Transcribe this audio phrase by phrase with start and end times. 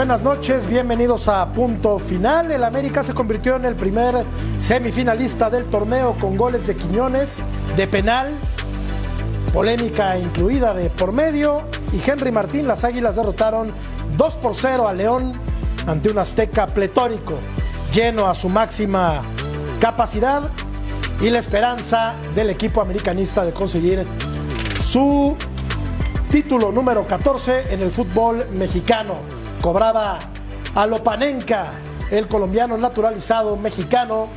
[0.00, 2.50] Buenas noches, bienvenidos a Punto Final.
[2.50, 4.24] El América se convirtió en el primer
[4.56, 7.44] semifinalista del torneo con goles de Quiñones,
[7.76, 8.32] de penal,
[9.52, 11.64] polémica incluida de por medio.
[11.92, 13.74] Y Henry Martín, las Águilas derrotaron
[14.16, 15.32] 2 por 0 a León
[15.86, 17.34] ante un Azteca pletórico,
[17.92, 19.20] lleno a su máxima
[19.80, 20.50] capacidad
[21.20, 24.06] y la esperanza del equipo americanista de conseguir
[24.80, 25.36] su
[26.30, 30.18] título número 14 en el fútbol mexicano cobraba
[30.74, 31.70] a Lopanenka,
[32.10, 34.28] el colombiano naturalizado mexicano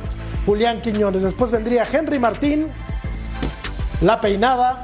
[0.46, 1.22] Julián Quiñones.
[1.22, 2.68] Después vendría Henry Martín,
[4.00, 4.82] la peinada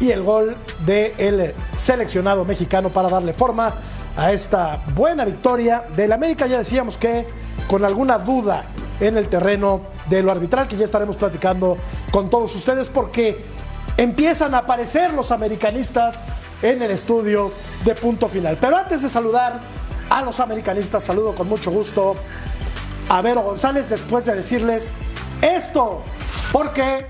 [0.00, 3.74] y el gol del seleccionado mexicano para darle forma
[4.16, 6.46] a esta buena victoria del América.
[6.46, 7.26] Ya decíamos que
[7.68, 8.64] con alguna duda
[9.00, 11.76] en el terreno de lo arbitral, que ya estaremos platicando
[12.10, 13.44] con todos ustedes, porque
[13.96, 16.16] empiezan a aparecer los americanistas
[16.62, 17.52] en el estudio
[17.84, 18.58] de punto final.
[18.60, 19.60] Pero antes de saludar
[20.10, 22.16] a los americanistas, saludo con mucho gusto
[23.08, 24.92] a Vero González después de decirles
[25.40, 26.02] esto,
[26.52, 27.06] porque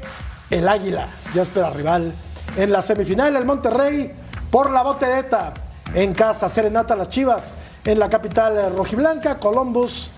[0.50, 2.12] el Águila ya espera rival
[2.56, 4.12] en la semifinal, el Monterrey
[4.50, 5.54] por la botereta
[5.94, 10.10] en casa, Serenata las Chivas en la capital rojiblanca, Columbus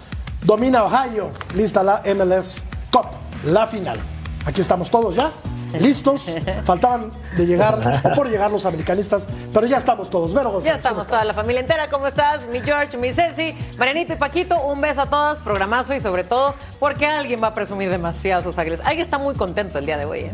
[0.42, 3.06] domina Ohio, lista la MLS Cup,
[3.44, 3.99] la final.
[4.47, 5.31] Aquí estamos todos ya
[5.81, 6.26] listos.
[6.64, 10.34] Faltaban de llegar, o por llegar los americanistas, pero ya estamos todos.
[10.34, 11.88] Vero González, Ya estamos toda la familia entera.
[11.88, 12.47] ¿Cómo estás?
[12.48, 14.60] Mi George, mi Ceci, Marianita y Paquito.
[14.62, 18.59] Un beso a todos, programazo y sobre todo porque alguien va a presumir demasiado sus
[18.59, 18.80] águilas.
[18.80, 20.20] Alguien está muy contento el día de hoy.
[20.20, 20.32] ¿eh?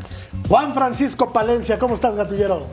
[0.49, 2.67] Juan Francisco Palencia, ¿cómo estás, gatillero?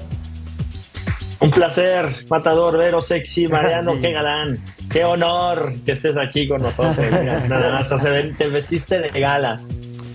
[1.39, 6.97] Un placer, Matador, Vero, Sexy, Mariano, qué galán, qué honor que estés aquí con nosotros.
[6.97, 9.59] Mira, nada más, o sea, te vestiste de gala.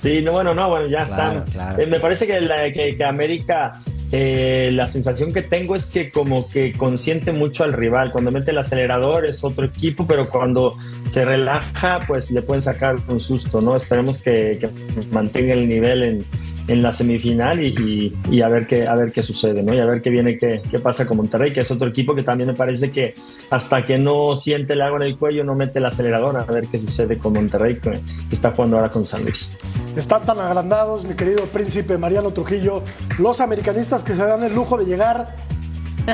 [0.03, 1.53] Sí, no, bueno, no, bueno, ya Claro, están.
[1.53, 1.83] claro.
[1.83, 3.73] Eh, me parece que, la- que- que América,
[4.13, 8.11] eh, la sensación que tengo es que como que consiente mucho al rival.
[8.13, 10.77] Cuando mete el acelerador es otro equipo, pero cuando
[11.11, 13.77] se relaja, pues le pueden sacar un susto, ¿no?
[13.77, 14.71] Esperemos que, que
[15.13, 16.25] mantenga el nivel en,
[16.69, 19.75] en la semifinal y, y- a ver qué a ver qué sucede, ¿no?
[19.75, 22.23] Y a ver qué viene, qué, qué pasa con Monterrey, que es otro equipo que
[22.23, 23.15] también me parece que
[23.51, 26.67] hasta que no siente el agua en el cuello no mete el acelerador, a ver
[26.69, 29.51] qué sucede con Monterrey, que está jugando ahora con San Luis.
[29.97, 32.83] Están tan agrandados, mi querido príncipe Mariano Trujillo,
[33.19, 35.35] los americanistas que se dan el lujo de llegar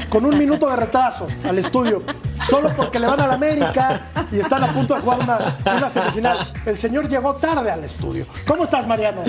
[0.09, 2.03] con un minuto de retraso al estudio,
[2.47, 5.89] solo porque le van a la América y están a punto de jugar una, una
[5.89, 6.53] semifinal.
[6.65, 8.27] El señor llegó tarde al estudio.
[8.47, 9.23] ¿Cómo estás, Mariano?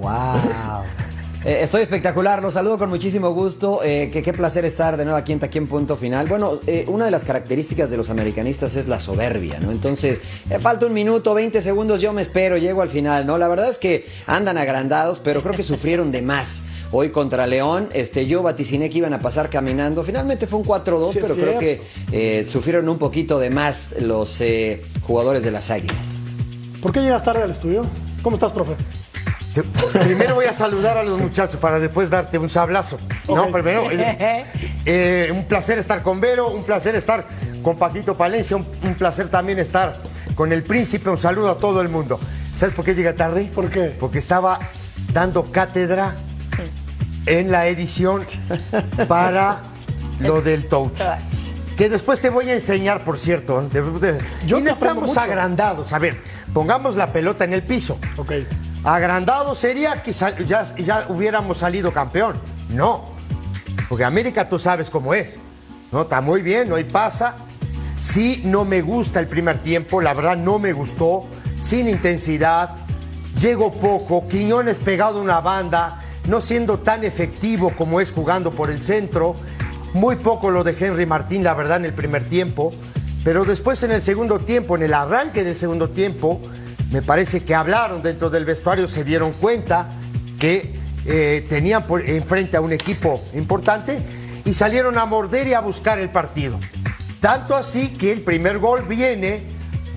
[0.00, 0.84] ¡Wow!
[1.46, 3.78] Eh, estoy espectacular, los saludo con muchísimo gusto.
[3.84, 6.26] Eh, que, qué placer estar de nuevo aquí en Taquín Punto Final.
[6.26, 9.70] Bueno, eh, una de las características de los americanistas es la soberbia, ¿no?
[9.70, 10.20] Entonces,
[10.60, 13.38] falta un minuto, 20 segundos, yo me espero, llego al final, ¿no?
[13.38, 16.62] La verdad es que andan agrandados, pero creo que sufrieron de más.
[16.90, 20.02] Hoy contra León, este, yo vaticiné que iban a pasar caminando.
[20.02, 24.42] Finalmente fue un 4-2, Sí, es pero creo que sufrieron un poquito de más los
[25.02, 26.16] jugadores de las Águilas.
[26.82, 27.84] ¿Por qué llegas tarde al estudio?
[28.20, 28.74] ¿Cómo estás, profe?
[29.62, 32.98] Te- Primero voy a saludar a los muchachos para después darte un sablazo.
[33.28, 33.90] No, primero.
[33.90, 34.44] eh,
[34.84, 37.26] eh, un placer estar con Vero, un placer estar
[37.62, 39.98] con Paquito Palencia, un, un placer también estar
[40.34, 41.08] con el príncipe.
[41.10, 42.20] Un saludo a todo el mundo.
[42.56, 43.50] ¿Sabes por qué llega tarde?
[43.54, 43.94] ¿Por qué?
[43.98, 44.58] Porque estaba
[45.12, 46.14] dando cátedra
[47.26, 48.24] en la edición
[49.08, 49.60] para
[50.20, 51.00] lo del touch.
[51.76, 53.60] Que después te voy a enseñar, por cierto.
[53.60, 53.68] ¿eh?
[53.70, 53.82] De-
[54.12, 55.20] de- Yo y no estamos mucho.
[55.20, 55.92] agrandados.
[55.92, 56.18] A ver,
[56.54, 57.98] pongamos la pelota en el piso.
[58.16, 58.32] Ok.
[58.86, 62.36] Agrandado sería que ya hubiéramos salido campeón.
[62.68, 63.04] No.
[63.88, 65.40] Porque América tú sabes cómo es.
[65.90, 66.02] ¿No?
[66.02, 67.34] Está muy bien, hoy pasa.
[67.98, 71.26] Sí, no me gusta el primer tiempo, la verdad no me gustó.
[71.62, 72.76] Sin intensidad.
[73.40, 74.28] Llegó poco.
[74.28, 79.34] Quiñones pegado a una banda, no siendo tan efectivo como es jugando por el centro.
[79.94, 82.72] Muy poco lo de Henry Martín, la verdad, en el primer tiempo.
[83.24, 86.40] Pero después en el segundo tiempo, en el arranque del segundo tiempo,
[86.90, 89.88] me parece que hablaron dentro del vestuario, se dieron cuenta
[90.38, 90.74] que
[91.04, 93.98] eh, tenían por, enfrente a un equipo importante
[94.44, 96.58] y salieron a morder y a buscar el partido.
[97.20, 99.42] Tanto así que el primer gol viene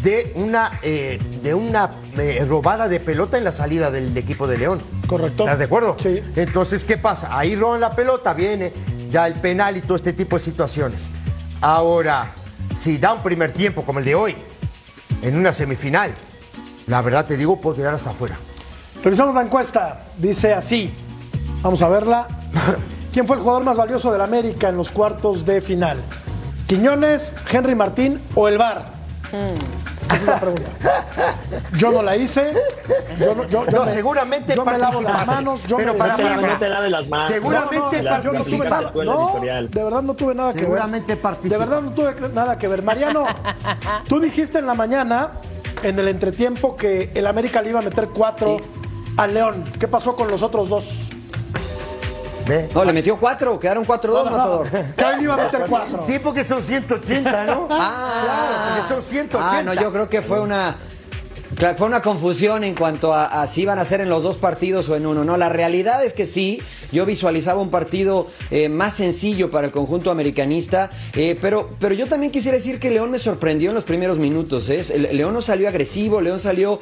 [0.03, 4.57] de una, eh, de una eh, robada de pelota en la salida del equipo de
[4.57, 4.81] León.
[5.07, 5.43] Correcto.
[5.43, 5.97] ¿Estás de acuerdo?
[6.01, 6.21] Sí.
[6.35, 7.37] Entonces, ¿qué pasa?
[7.37, 8.73] Ahí roban la pelota, viene
[9.11, 11.07] ya el penal y todo este tipo de situaciones.
[11.61, 12.33] Ahora,
[12.75, 14.35] si da un primer tiempo como el de hoy,
[15.21, 16.15] en una semifinal,
[16.89, 18.35] la verdad te digo, puedo quedar hasta afuera.
[19.03, 20.01] Revisamos la encuesta.
[20.17, 20.93] Dice así.
[21.61, 22.27] Vamos a verla.
[23.13, 25.97] ¿Quién fue el jugador más valioso del América en los cuartos de final?
[26.67, 28.85] ¿Quiñones, Henry Martín o el Bar?
[30.07, 30.71] Esa es la pregunta.
[31.77, 32.53] Yo no la hice.
[33.19, 35.63] Yo no, yo- yo No, me- seguramente yo me lavo las manos.
[35.67, 37.27] Yo Pero me para- para- No te laves las manos.
[37.27, 38.91] Seguramente No, yo no tuve nada.
[38.93, 39.69] No, editorial.
[39.69, 40.65] de verdad no tuve nada que ver.
[40.65, 42.81] Seguramente De verdad no tuve nada que ver.
[42.83, 43.25] Mariano,
[44.07, 45.29] tú dijiste en la mañana,
[45.83, 48.57] en el entretiempo, que el América le iba a meter cuatro
[49.17, 49.63] al León.
[49.79, 51.09] ¿Qué pasó con los otros dos?
[52.47, 52.67] Ve.
[52.73, 54.67] No, le metió cuatro, quedaron 4-2, Matador.
[54.97, 56.01] Que hoy le iba a meter cuatro.
[56.01, 57.67] Sí, porque son 180, ¿no?
[57.69, 59.57] Ah, Claro, porque son 180.
[59.59, 60.75] Ah, no, yo creo que fue una.
[61.59, 64.89] Claro, Fue una confusión en cuanto a, si iban a ser en los dos partidos
[64.89, 65.23] o en uno.
[65.23, 66.61] No, la realidad es que sí,
[66.91, 72.07] yo visualizaba un partido eh, más sencillo para el conjunto americanista, eh, pero, pero yo
[72.07, 74.69] también quisiera decir que León me sorprendió en los primeros minutos.
[74.69, 74.83] ¿eh?
[75.11, 76.79] León no salió agresivo, León salió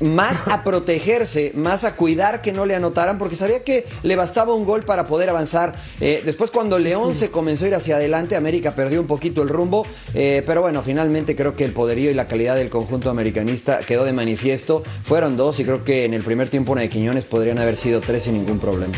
[0.00, 4.54] más a protegerse, más a cuidar que no le anotaran, porque sabía que le bastaba
[4.54, 5.74] un gol para poder avanzar.
[5.98, 9.86] Después, cuando León se comenzó a ir hacia adelante, América perdió un poquito el rumbo,
[10.12, 14.12] pero bueno, finalmente creo que el poderío y la calidad del conjunto americanista quedó de
[14.12, 14.82] manifiesto.
[15.04, 18.00] Fueron dos y creo que en el primer tiempo una de Quiñones podrían haber sido
[18.00, 18.94] tres sin ningún problema.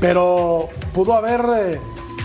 [0.00, 1.80] Pero pudo haber eh,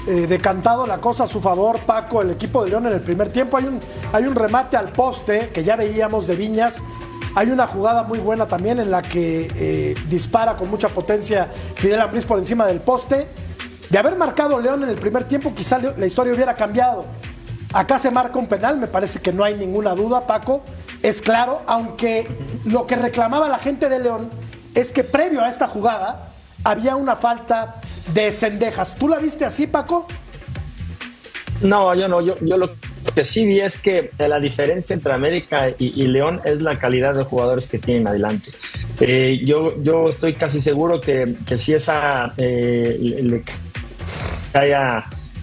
[0.07, 3.30] eh, decantado la cosa a su favor, Paco, el equipo de León en el primer
[3.30, 3.57] tiempo.
[3.57, 3.80] Hay un,
[4.13, 6.83] hay un remate al poste que ya veíamos de Viñas.
[7.36, 12.01] Hay una jugada muy buena también en la que eh, dispara con mucha potencia Fidel
[12.01, 13.27] Ambriz por encima del poste.
[13.89, 17.06] De haber marcado León en el primer tiempo, quizá la historia hubiera cambiado.
[17.73, 20.63] Acá se marca un penal, me parece que no hay ninguna duda, Paco.
[21.03, 22.27] Es claro, aunque
[22.65, 24.29] lo que reclamaba la gente de León
[24.73, 26.29] es que previo a esta jugada
[26.63, 27.75] había una falta
[28.13, 28.95] de cendejas.
[28.95, 30.07] ¿Tú la viste así, Paco?
[31.61, 32.21] No, yo no.
[32.21, 32.71] Yo, lo
[33.15, 37.23] que sí vi es que la diferencia entre América y, León es la calidad de
[37.23, 38.51] jugadores que tienen adelante.
[38.99, 43.43] Eh, yo, yo estoy casi seguro que, que si esa eh, le-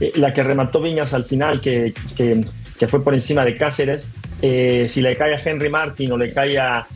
[0.00, 2.44] eh, la que remató Viñas al final, que, que-
[2.88, 4.10] fue por encima de Cáceres,
[4.42, 6.86] eh, si le cae a Henry Martin o le cae a,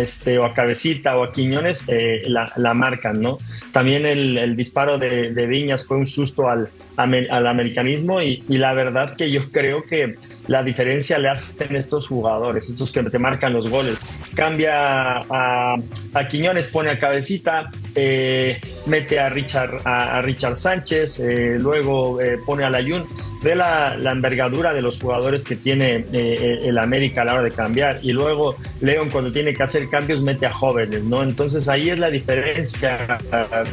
[0.00, 3.38] este, o a Cabecita o a Quiñones, eh, la, la marcan, ¿no?
[3.70, 8.58] También el, el disparo de, de Viñas fue un susto al, al americanismo y, y
[8.58, 10.16] la verdad es que yo creo que
[10.48, 14.00] la diferencia le hacen estos jugadores, estos que te marcan los goles.
[14.34, 15.76] Cambia a,
[16.14, 22.38] a Quiñones, pone a Cabecita, eh, mete a Richard, a, Richard Sánchez, eh, luego eh,
[22.44, 23.04] pone a Layun.
[23.42, 27.52] Ve la, la envergadura de los jugadores que tiene el América a la hora de
[27.52, 28.00] cambiar.
[28.02, 31.22] Y luego León, cuando tiene que hacer cambios, mete a jóvenes, ¿no?
[31.22, 33.64] Entonces ahí es la diferencia ah,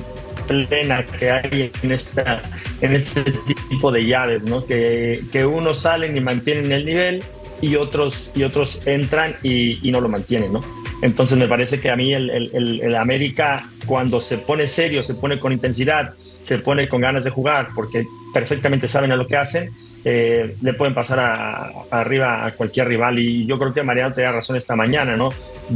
[0.47, 2.41] plena que hay en, esta,
[2.81, 3.23] en este
[3.69, 4.65] tipo de llaves, ¿no?
[4.65, 7.23] Que, que unos salen y mantienen el nivel
[7.61, 10.84] y otros, y otros entran y, y no lo mantienen, ¿no?
[11.01, 15.39] Entonces me parece que a mí el, el- América cuando se pone serio, se pone
[15.39, 16.13] con intensidad,
[16.43, 19.71] se pone con ganas de jugar, porque perfectamente saben a lo que hacen,
[20.03, 23.19] eh, le pueden pasar a- arriba a cualquier rival.
[23.19, 25.31] Y yo creo que Mariano tenía razón esta mañana, ¿no?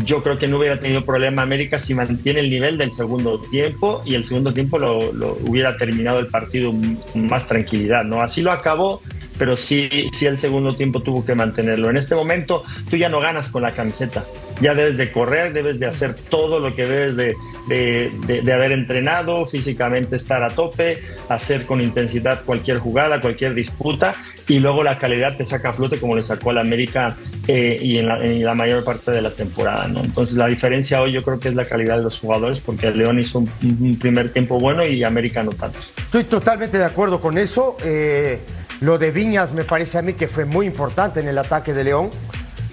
[0.05, 4.01] Yo creo que no hubiera tenido problema América si mantiene el nivel del segundo tiempo
[4.05, 6.71] y el segundo tiempo lo, lo hubiera terminado el partido
[7.11, 8.21] con más tranquilidad, ¿no?
[8.21, 9.01] Así lo acabó
[9.37, 11.89] pero sí, sí el segundo tiempo tuvo que mantenerlo.
[11.89, 14.25] En este momento tú ya no ganas con la camiseta,
[14.61, 17.35] ya debes de correr, debes de hacer todo lo que debes de,
[17.67, 23.53] de, de- de haber entrenado, físicamente estar a tope, hacer con intensidad cualquier jugada, cualquier
[23.53, 24.15] disputa
[24.47, 27.15] y luego la calidad te saca a flote como le sacó a la América
[27.47, 29.87] eh, y en la, en la mayor parte de la temporada.
[29.87, 29.99] ¿no?
[30.01, 32.97] Entonces la diferencia hoy yo creo que es la calidad de los jugadores porque el
[32.97, 35.79] León hizo un, un primer tiempo bueno y América no tanto.
[35.97, 37.77] Estoy totalmente de acuerdo con eso.
[37.83, 38.39] Eh,
[38.81, 41.83] lo de Viñas me parece a mí que fue muy importante en el ataque de
[41.83, 42.09] León.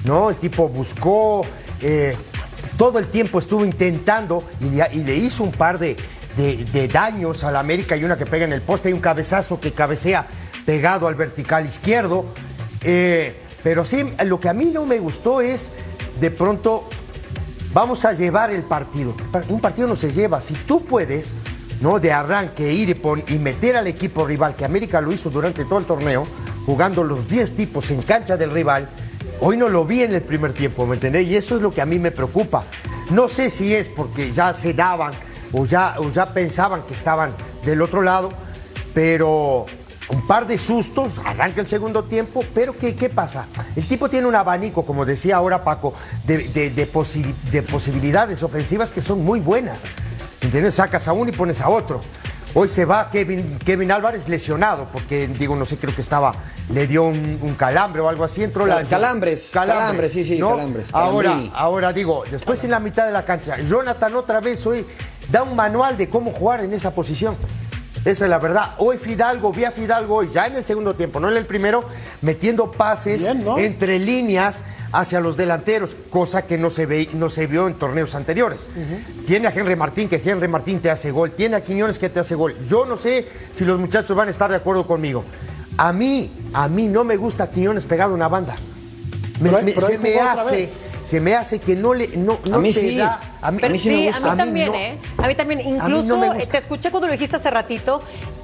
[0.05, 0.31] ¿no?
[0.31, 1.45] El tipo buscó,
[1.81, 2.17] eh,
[2.77, 5.97] todo el tiempo estuvo intentando y, le hizo un par de,
[6.37, 9.01] de- de daños a la América y una que pega en el poste y un
[9.01, 10.27] cabezazo que cabecea
[10.67, 12.27] pegado al vertical izquierdo.
[12.83, 15.71] Eh, pero sí, lo que a mí no me gustó es
[16.21, 16.89] de pronto
[17.73, 19.15] vamos a llevar el partido.
[19.49, 20.41] Un partido no se lleva.
[20.41, 21.35] Si tú puedes,
[21.81, 21.99] ¿no?
[21.99, 25.65] De arranque ir y, pon- y meter al equipo rival, que América lo hizo durante
[25.65, 26.27] todo el torneo,
[26.65, 28.89] jugando los 10 tipos en cancha del rival,
[29.41, 31.27] hoy no lo vi en el primer tiempo, ¿me entendés?
[31.27, 32.65] Y eso es lo que a mí me preocupa.
[33.11, 35.15] No sé si es porque ya se daban
[35.53, 38.33] o ya, o ya pensaban que estaban del otro lado,
[38.95, 39.67] pero
[40.09, 43.47] un par de sustos, arranca el segundo tiempo, pero ¿qué, pasa?
[43.75, 48.43] El tipo tiene un abanico, como decía ahora Paco, de, de- de posi- de posibilidades
[48.43, 49.83] ofensivas que son muy buenas.
[50.41, 50.77] ¿Entiendes?
[50.77, 52.01] Sacas a uno y pones a otro.
[52.55, 56.35] Hoy se va Kevin, Kevin Álvarez lesionado, porque digo, no sé, creo que estaba,
[56.73, 58.83] le dio un, un calambre o algo así, entró la.
[58.85, 63.59] Calambres, calambres, sí, sí, calambres, Ahora, ahora digo, después en la mitad de la cancha,
[63.59, 64.85] Jonathan otra vez hoy
[65.31, 67.37] da un manual de cómo jugar en esa posición.
[68.05, 68.75] Esa es la verdad.
[68.79, 71.85] Hoy Fidalgo, vi a Fidalgo hoy, ya en el segundo tiempo, no en el primero,
[72.23, 73.59] metiendo pases Bien, ¿no?
[73.59, 78.15] entre líneas hacia los delanteros, cosa que no se, ve, no se vio en torneos
[78.15, 78.69] anteriores.
[79.27, 81.33] Tiene a Henry Martín, que Henry Martín te hace gol.
[81.33, 82.57] Tiene a Quiñones, que te hace gol.
[82.69, 85.25] Yo no sé si los muchachos van a estar de acuerdo conmigo.
[85.79, 88.55] A mí, a mí no me gusta Quiñones pegado a una banda.
[89.41, 90.69] Me- Pero- me- pero se me hace,
[91.05, 92.97] se me hace que no le, no, no mí te sí.
[92.97, 94.29] da- a mí, Pero a mí sí me gusta.
[94.29, 94.75] a mí también, no.
[94.75, 94.99] ¿eh?
[95.19, 95.59] A mí también.
[95.61, 96.51] mí Incluso, no me gusta.
[96.53, 98.01] te escuché cuando lo dijiste hace ratito,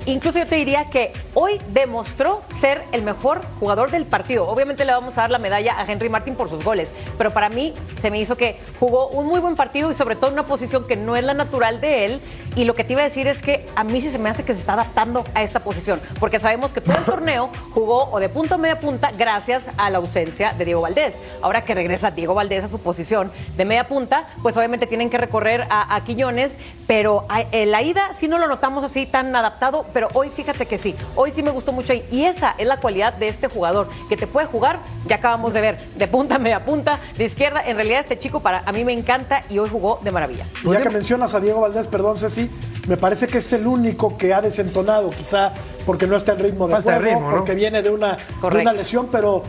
[0.06, 4.48] incluso yo te diría que hoy demostró ser el mejor jugador del partido.
[4.48, 7.48] Obviamente le vamos a dar la medalla a Henry Martin por sus goles, pero para
[7.48, 10.46] mí se me hizo que jugó un muy buen partido y sobre todo en una
[10.46, 12.20] posición que no es la natural de él.
[12.54, 14.44] Y lo que te iba a decir es que a mí sí se me hace
[14.44, 18.20] que se está adaptando a esta posición, porque sabemos que todo el torneo jugó o
[18.20, 21.14] de punta a media punta gracias a la ausencia de Diego Valdés.
[21.40, 25.16] Ahora que regresa Diego Valdés a su posición de media punta, pues obviamente tienen que
[25.16, 26.52] recorrer a, a Quiñones,
[26.86, 30.66] pero a- en la ida sí no lo notamos así tan adaptado, pero hoy fíjate
[30.66, 32.06] que sí, hoy sí me gustó mucho ahí.
[32.12, 35.62] y esa es la cualidad de este jugador, que te puede jugar, ya acabamos de
[35.62, 38.84] ver, de punta a media punta, de izquierda, en realidad este chico para a mí
[38.84, 40.44] me encanta y hoy jugó de maravilla.
[40.62, 42.50] Y ya que mencionas a Diego Valdés, perdón, Ceci,
[42.86, 45.54] me parece que es el único que ha desentonado, quizá
[45.86, 47.36] porque no está en ritmo de Falta juego, ritmo, ¿no?
[47.38, 49.42] porque viene de una, de una lesión, pero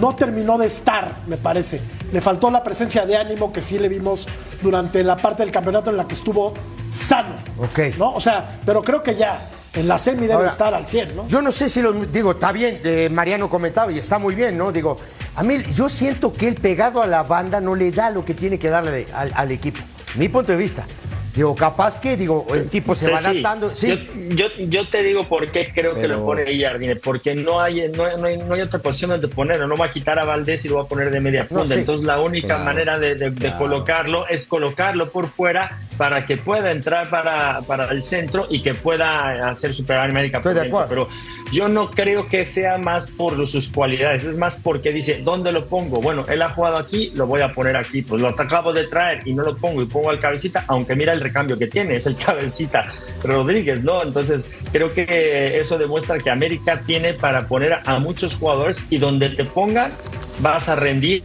[0.00, 1.80] no terminó de estar, me parece.
[2.12, 4.26] Le faltó la presencia de ánimo que sí le vimos
[4.62, 6.54] durante la parte del campeonato en la que estuvo
[6.90, 7.36] sano.
[7.58, 7.96] Ok.
[7.98, 8.12] ¿no?
[8.12, 11.28] O sea, pero creo que ya en la semi debe Ahora, estar al 100, ¿no?
[11.28, 12.10] Yo no sé si los.
[12.10, 14.72] Digo, está bien, eh, Mariano comentaba y está muy bien, ¿no?
[14.72, 14.96] Digo,
[15.36, 18.34] a mí yo siento que el pegado a la banda no le da lo que
[18.34, 19.78] tiene que darle al, al equipo.
[20.14, 20.86] Mi punto de vista.
[21.34, 23.70] Digo, capaz que, digo, el tipo se va Ceci, adaptando.
[23.74, 24.08] Sí.
[24.30, 27.60] Yo, yo, yo te digo por qué creo que Pero- lo pone Jardine, porque no
[27.60, 29.66] hay, no, no hay, no hay otra posición donde ponerlo.
[29.68, 31.74] No va a quitar a Valdés y lo va a poner de media No, punta.
[31.74, 31.80] sí.
[31.80, 36.36] Entonces la única Claro, manera de, de- de colocarlo es colocarlo por fuera para que
[36.38, 40.86] pueda entrar para, para el centro y que pueda hacer superar a América por dentro.
[40.88, 41.08] Pero
[41.52, 45.66] yo no creo que sea más por sus cualidades, es más porque dice, ¿dónde lo
[45.66, 46.00] pongo?
[46.00, 48.02] Bueno, él ha jugado aquí, lo voy a poner aquí.
[48.02, 51.14] Pues lo acabo de traer y no lo pongo y pongo al cabecita, aunque mira
[51.18, 54.02] el recambio que tiene, es el cabecita Rodríguez, ¿no?
[54.02, 59.30] Entonces creo que eso demuestra que América tiene para poner a muchos jugadores y donde
[59.30, 59.92] te pongan
[60.40, 61.22] vas a rendir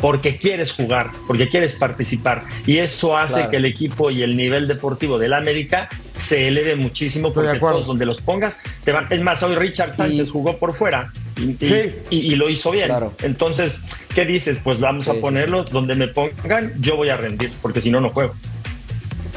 [0.00, 2.42] porque quieres jugar, porque quieres participar.
[2.66, 3.50] Y eso hace Claro.
[3.50, 8.04] que el equipo y el nivel deportivo del América se eleve muchísimo porque todos donde
[8.04, 9.06] los pongas te van.
[9.10, 11.94] Es más, hoy Richard Sánchez Y- jugó por fuera y, Sí.
[12.10, 12.86] y- y lo hizo bien.
[12.88, 13.14] Claro.
[13.22, 13.80] Entonces,
[14.16, 14.58] ¿qué dices?
[14.64, 15.20] Pues vamos Sí, a sí.
[15.20, 18.34] ponerlos donde me pongan, yo voy a rendir, porque si no, no juego.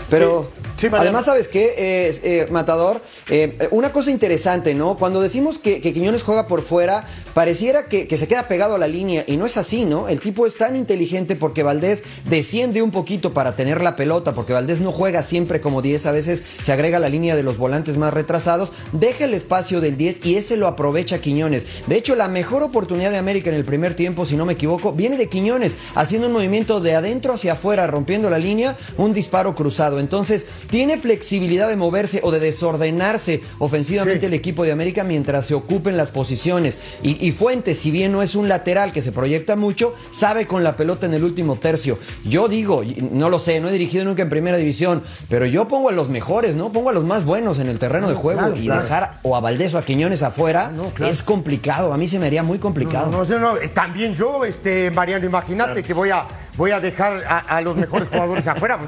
[0.10, 0.50] Pero
[0.92, 3.02] Además, ¿sabes qué, Eh, eh, Matador?
[3.30, 4.98] Eh, una cosa interesante, ¿no?
[4.98, 8.78] Cuando decimos que, que Quiñones juega por fuera, pareciera que, que se queda pegado a
[8.78, 10.10] la línea y no es así, ¿no?
[10.10, 14.54] El tipo es tan inteligente porque Valdés desciende un poquito para tener la pelota, porque
[14.54, 17.98] Valdés no juega siempre como 10, a veces se agrega la línea de los volantes
[17.98, 21.66] más retrasados, deja el espacio del 10 y ese lo aprovecha Quiñones.
[21.88, 24.94] De hecho, la mejor oportunidad de América en el primer tiempo, si no me equivoco,
[24.94, 29.56] viene de Quiñones, haciendo un movimiento de adentro hacia afuera, rompiendo la línea, un disparo
[29.56, 30.00] cruzado.
[30.00, 34.26] Entonces, tiene flexibilidad de moverse o de desordenarse ofensivamente Sí.
[34.28, 36.78] el equipo de América mientras se ocupen las posiciones.
[37.04, 40.64] Y, y Fuentes, si bien no es un lateral que se proyecta mucho, sabe con
[40.64, 42.00] la pelota en el último tercio.
[42.24, 45.90] Yo digo, no lo sé, no he dirigido nunca en primera división, pero yo pongo
[45.90, 46.72] a los mejores, ¿no?
[46.72, 48.82] Pongo a los más buenos en el terreno de juego claro, y claro.
[48.84, 51.12] dejar o a Valdés o a Quiñones afuera No, claro.
[51.12, 51.94] es complicado.
[51.94, 53.12] A mí se me haría muy complicado.
[53.12, 56.26] No, no, no, eh, también yo, este, Mariano, imagínate que voy a,
[56.58, 58.80] voy a dejar a, a los mejores jugadores afuera.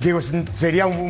[0.00, 0.20] Digo,
[0.54, 1.07] sería un-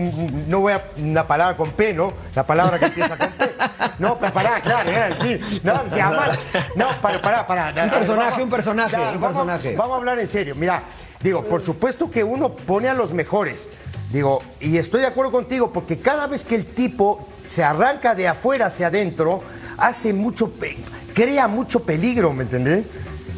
[0.49, 2.13] no voy a una palabra con P, ¿no?
[2.35, 3.51] La palabra que empieza con P.
[3.99, 5.61] No, pero pará, claro, eh, sí.
[5.63, 6.31] No, se llama.
[6.77, 7.85] No, para, para, para.
[7.85, 9.77] Un personaje, un personaje, un vamos- personaje.
[9.77, 10.55] Vamos a hablar en serio.
[10.55, 10.83] Mira,
[11.21, 13.69] digo, por supuesto que uno pone a los mejores.
[14.13, 18.27] Digo, y estoy de acuerdo contigo, porque cada vez que el tipo se arranca de
[18.29, 19.43] afuera hacia adentro,
[19.77, 20.51] hace mucho,
[21.15, 22.85] crea mucho peligro, ¿me entendés?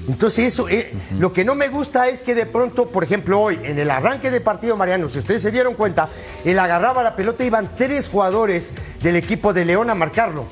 [0.09, 3.61] Entonces eso, eh, lo que no me gusta es que de pronto, por ejemplo, hoy,
[3.63, 6.09] en el arranque de partido, Mariano, si ustedes se dieron cuenta,
[6.45, 10.47] él agarraba la pelota, iban tres jugadores del equipo de León a marcarlo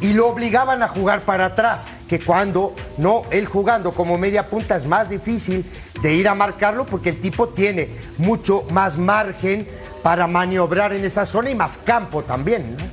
[0.00, 4.76] y lo obligaban a jugar para atrás, que cuando no, él jugando como media punta
[4.76, 5.64] es más difícil
[6.02, 9.68] de ir a marcarlo porque el tipo tiene mucho más margen
[10.02, 12.76] para maniobrar en esa zona y más campo también.
[12.78, 12.84] ¿no?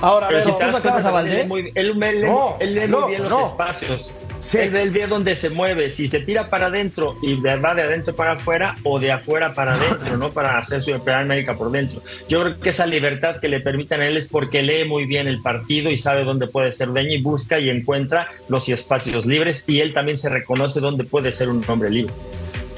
[0.00, 1.48] Ahora, Pero si ¿tú sacabas a él lee Valdés?
[1.48, 3.46] muy- Él, me- lee- No, él lee no, muy bien los no.
[3.46, 4.10] espacios.
[4.40, 4.58] Sí.
[4.58, 8.14] Él, ve dónde se mueve, si se tira para adentro y de- va de adentro
[8.14, 10.30] para afuera o de afuera para adentro, ¿no?
[10.32, 12.02] Para hacer su Primera América por dentro.
[12.28, 15.26] Yo creo que esa libertad que le permiten a él es porque lee muy bien
[15.28, 19.64] el partido y sabe dónde puede ser dueño y busca y encuentra los espacios libres
[19.68, 22.12] y él también se reconoce dónde puede ser un hombre libre.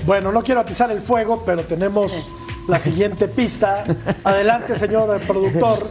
[0.05, 2.29] Bueno, no quiero atizar el fuego, pero tenemos
[2.69, 3.85] la siguiente pista.
[4.25, 5.91] Adelante, señor productor.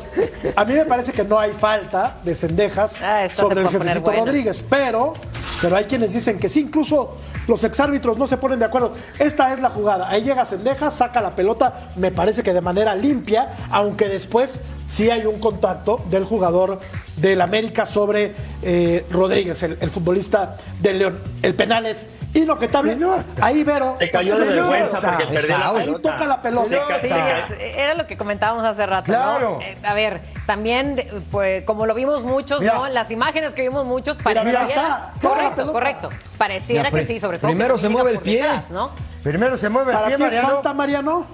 [0.55, 4.25] A mí me parece que no hay falta de cendejas Ah, sobre el jefecito bueno.
[4.25, 5.13] Rodríguez, pero,
[5.61, 8.93] pero hay quienes dicen que sí, incluso los exárbitros no se ponen de acuerdo.
[9.19, 10.09] Esta es la jugada.
[10.09, 15.09] Ahí llega Cendejas, saca la pelota, me parece que de manera limpia, aunque después sí
[15.09, 16.79] hay un contacto del jugador
[17.17, 21.19] del América sobre eh, Rodríguez, el, el futbolista del León.
[21.41, 22.97] El penal es inobjetable.
[23.41, 23.95] Ahí Vero.
[23.97, 24.69] Se cayó de Pelota.
[24.69, 25.79] vergüenza porque perdió la foul.
[25.79, 26.11] Ahí pelota.
[26.11, 26.67] toca la pelota.
[27.01, 27.13] Sí,
[27.59, 29.57] era lo que comentábamos hace rato, Claro.
[29.59, 29.61] ¿no?
[29.61, 32.73] Eh, a ver, también, pues, como lo vimos muchos, Mira.
[32.75, 32.87] ¿no?
[32.89, 35.13] Las imágenes que vimos muchos, Mira, mira, pareciera- está.
[35.21, 35.73] La correcto, pelota.
[35.73, 36.09] correcto.
[36.37, 37.49] Pareciera Mira, que sí, sobre todo.
[37.49, 38.41] primero que se mueve el pie.
[38.43, 38.91] detrás, ¿no?
[39.23, 40.47] Primero se mueve el ¿Para pie, Mariano.
[40.49, 41.25] falta, Mariano?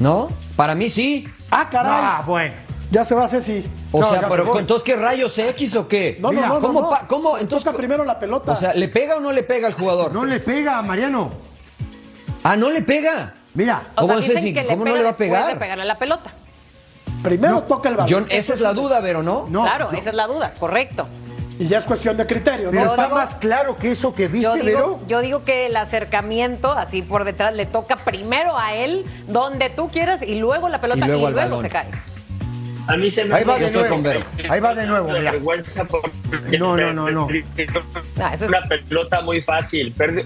[0.00, 0.28] ¿No?
[0.56, 1.28] Para mí sí.
[1.50, 1.92] Ah, caray.
[1.94, 2.54] Ah, bueno.
[2.90, 3.64] Ya se va a Ceci.
[3.92, 6.16] O No, sea, pero se entonces qué rayos X o qué?
[6.20, 7.08] No, Mira, no, no, ¿cómo no, pa- no.
[7.08, 7.36] cómo?
[7.38, 8.52] Entonces, toca primero la pelota.
[8.52, 10.12] O sea, ¿le pega o no le pega al jugador?
[10.12, 11.30] No le pega a Mariano.
[12.44, 13.34] Ah, no le pega.
[13.54, 14.54] Mira, O ¿Cómo sea, Ceci?
[14.54, 15.48] que ¿Cómo no pega le va a pegar?
[15.52, 16.32] de pegarle la pelota.
[17.22, 18.08] primero toca el balón.
[18.26, 19.46] Yo- esa es la duda, pero no.
[19.50, 19.62] no.
[19.64, 21.06] claro, yo- esa es la duda, correcto.
[21.58, 22.86] Y ya es cuestión de criterio, Pero ¿no?
[22.86, 25.00] Yo está digo- más claro que eso que Yo viste, digo, Vero.
[25.08, 29.88] yo digo que el acercamiento, así por detrás, le toca primero a él, donde tú
[29.88, 31.86] quieras, y luego la pelota, Y y luego se cae.
[32.88, 34.02] A mí se me Ahí va de nuevo.
[34.48, 35.32] Ahí va de nuevo, de mira.
[35.32, 37.26] vergüenza porque No, no, no, no.
[37.26, 39.92] Una pelota muy fácil.
[39.92, 40.24] Perdió,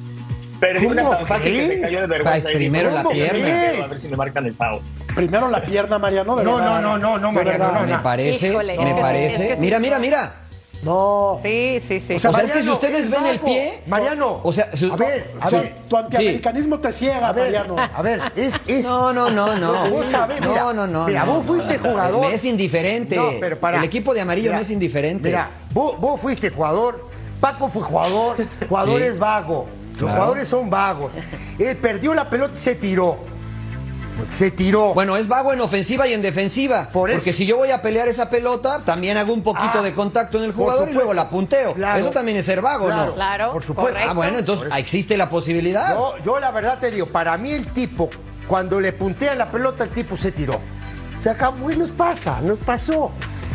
[0.60, 1.80] perdió una ¿Cómo tan fácil que crees?
[1.82, 2.48] cayó de vergüenza.
[2.48, 3.84] Ay, primero la ¿cómo pierna.
[3.84, 4.80] A ver si me marcan el pavo.
[5.14, 6.36] Primero la pierna, Mariano.
[6.36, 6.80] De No, verdad.
[6.80, 7.80] no, no, no, no, Mariano, verdad.
[7.80, 8.02] no, Me no.
[8.02, 9.34] parece, Híjole, me es que- parece.
[9.42, 9.60] es que sí.
[9.60, 10.34] Mira, mira, mira.
[10.82, 11.38] No.
[11.42, 12.14] Sí, sí, sí.
[12.14, 13.82] O sea, O sea, es que si ustedes es ven el pie.
[13.86, 14.40] Mariano.
[14.42, 15.54] O sea, si- a ver, a sí.
[15.56, 15.74] ver.
[15.88, 17.76] Tu antiamericanismo te ciega, A ver, Mariano.
[17.94, 18.84] a ver, es, es.
[18.84, 19.90] No, no, no, no.
[19.90, 21.06] Vos sabés, mira, no, no, no.
[21.06, 21.90] Mira, no, vos fuiste no.
[21.90, 22.28] jugador.
[22.28, 23.14] Me es indiferente.
[23.16, 23.78] No, pero para.
[23.78, 25.28] El equipo de amarillo Mira, me es indiferente.
[25.28, 27.08] Mira, vos, vos fuiste jugador.
[27.40, 28.36] Paco fue jugador.
[28.68, 29.06] Jugador Sí.
[29.06, 29.68] es vago.
[29.92, 30.14] Los Claro.
[30.14, 31.12] jugadores son vagos.
[31.58, 33.18] Él perdió la pelota y se tiró.
[34.28, 34.94] Se tiró.
[34.94, 36.88] Bueno, es vago en ofensiva y en defensiva.
[36.92, 37.18] Por eso.
[37.18, 40.38] porque si yo voy a pelear esa pelota, también hago un poquito Ah, de contacto
[40.38, 41.74] en el jugador y luego la punteo.
[41.74, 41.98] Claro.
[41.98, 43.06] Eso también es ser vago, Claro.
[43.06, 43.14] ¿no?
[43.14, 43.92] Claro, Por supuesto.
[43.92, 44.10] correcto.
[44.10, 45.94] Ah, bueno, entonces existe la posibilidad.
[45.94, 48.10] Yo, yo la verdad te digo, para mí el tipo,
[48.46, 50.60] cuando le puntea la pelota, el tipo se tiró.
[51.18, 53.12] Se acabó y nos pasa, nos pasó.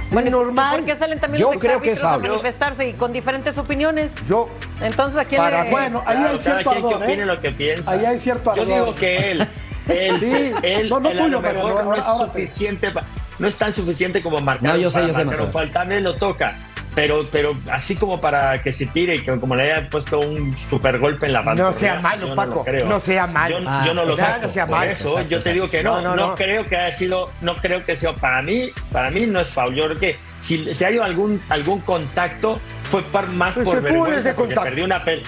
[0.09, 0.77] Bueno, es normal.
[0.77, 4.11] ¿Por qué salen también Yo los creo que es a manifestarse y con diferentes opiniones?
[4.25, 4.47] Yo,
[4.81, 5.69] Entonces, ¿a quién Para- le...?
[5.71, 7.25] Bueno, ahí Claro, hay cierto ardor, ¿eh?
[7.25, 7.91] lo que piensa.
[7.91, 8.75] Ahí hay cierto Yo ardor.
[8.75, 9.47] digo que él,
[9.89, 10.51] él, Sí.
[10.63, 13.03] él, No, no él a tuyo, lo mejor Mariano, no es ahora te- suficiente, pa-
[13.39, 14.71] no es tan suficiente como marcar.
[14.75, 15.69] No, yo sé, yo sé, foul.
[15.71, 16.57] También lo toca.
[16.95, 20.57] Pero, pero así como para que se tire y que como le haya puesto un
[20.57, 21.67] super golpe en la pantorrilla.
[21.67, 22.87] No sea malo, no Paco, creo.
[22.87, 23.59] no sea malo.
[23.59, 24.47] Yo, Ah, yo no lo exacto, saco.
[24.47, 26.35] no sea Por malo, eso exacto, yo te digo que no, No, no, no, no.
[26.35, 29.75] creo que haya sido, no creo que sea para mí, para mí no es foul.
[29.75, 33.81] Yo creo que si, si hay algún algún contacto fue par- más Pues por se
[33.81, 34.63] fue vergüenza ese porque contacto.
[34.71, 35.21] perdió una pel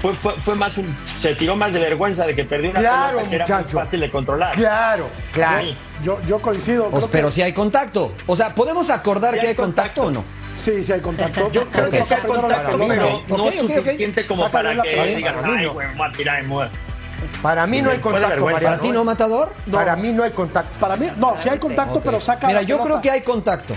[0.00, 3.16] fue, fue, fue más un se tiró más de vergüenza de que perdió una Claro,
[3.18, 3.78] pelota que era muy muchacho.
[3.78, 4.54] fácil de controlar.
[4.54, 5.62] claro, claro.
[5.62, 5.76] Sí.
[6.02, 6.90] Yo, yo coincido.
[6.90, 8.12] Pues, creo pero que- si hay contacto.
[8.26, 10.20] O sea, ¿podemos acordar Sí que hay hay contacto, contacto.
[10.20, 10.60] o no?
[10.60, 11.50] Sí, sí hay contacto.
[11.52, 13.68] Yo creo que la contacto, pero Ok, no ok, ok.
[13.76, 15.72] suficiente como para que digas, Para mí ay, no.
[15.74, 16.44] güey, me voy a tirar.
[17.42, 18.44] Para mí no hay contacto.
[18.44, 19.52] ¿Para ti no, Matador?
[19.70, 20.78] Para mí no hay contacto.
[20.78, 22.84] Para mí, no, sí hay contacto, pero saca Mira, la yo pelota.
[22.90, 23.74] creo que hay contacto.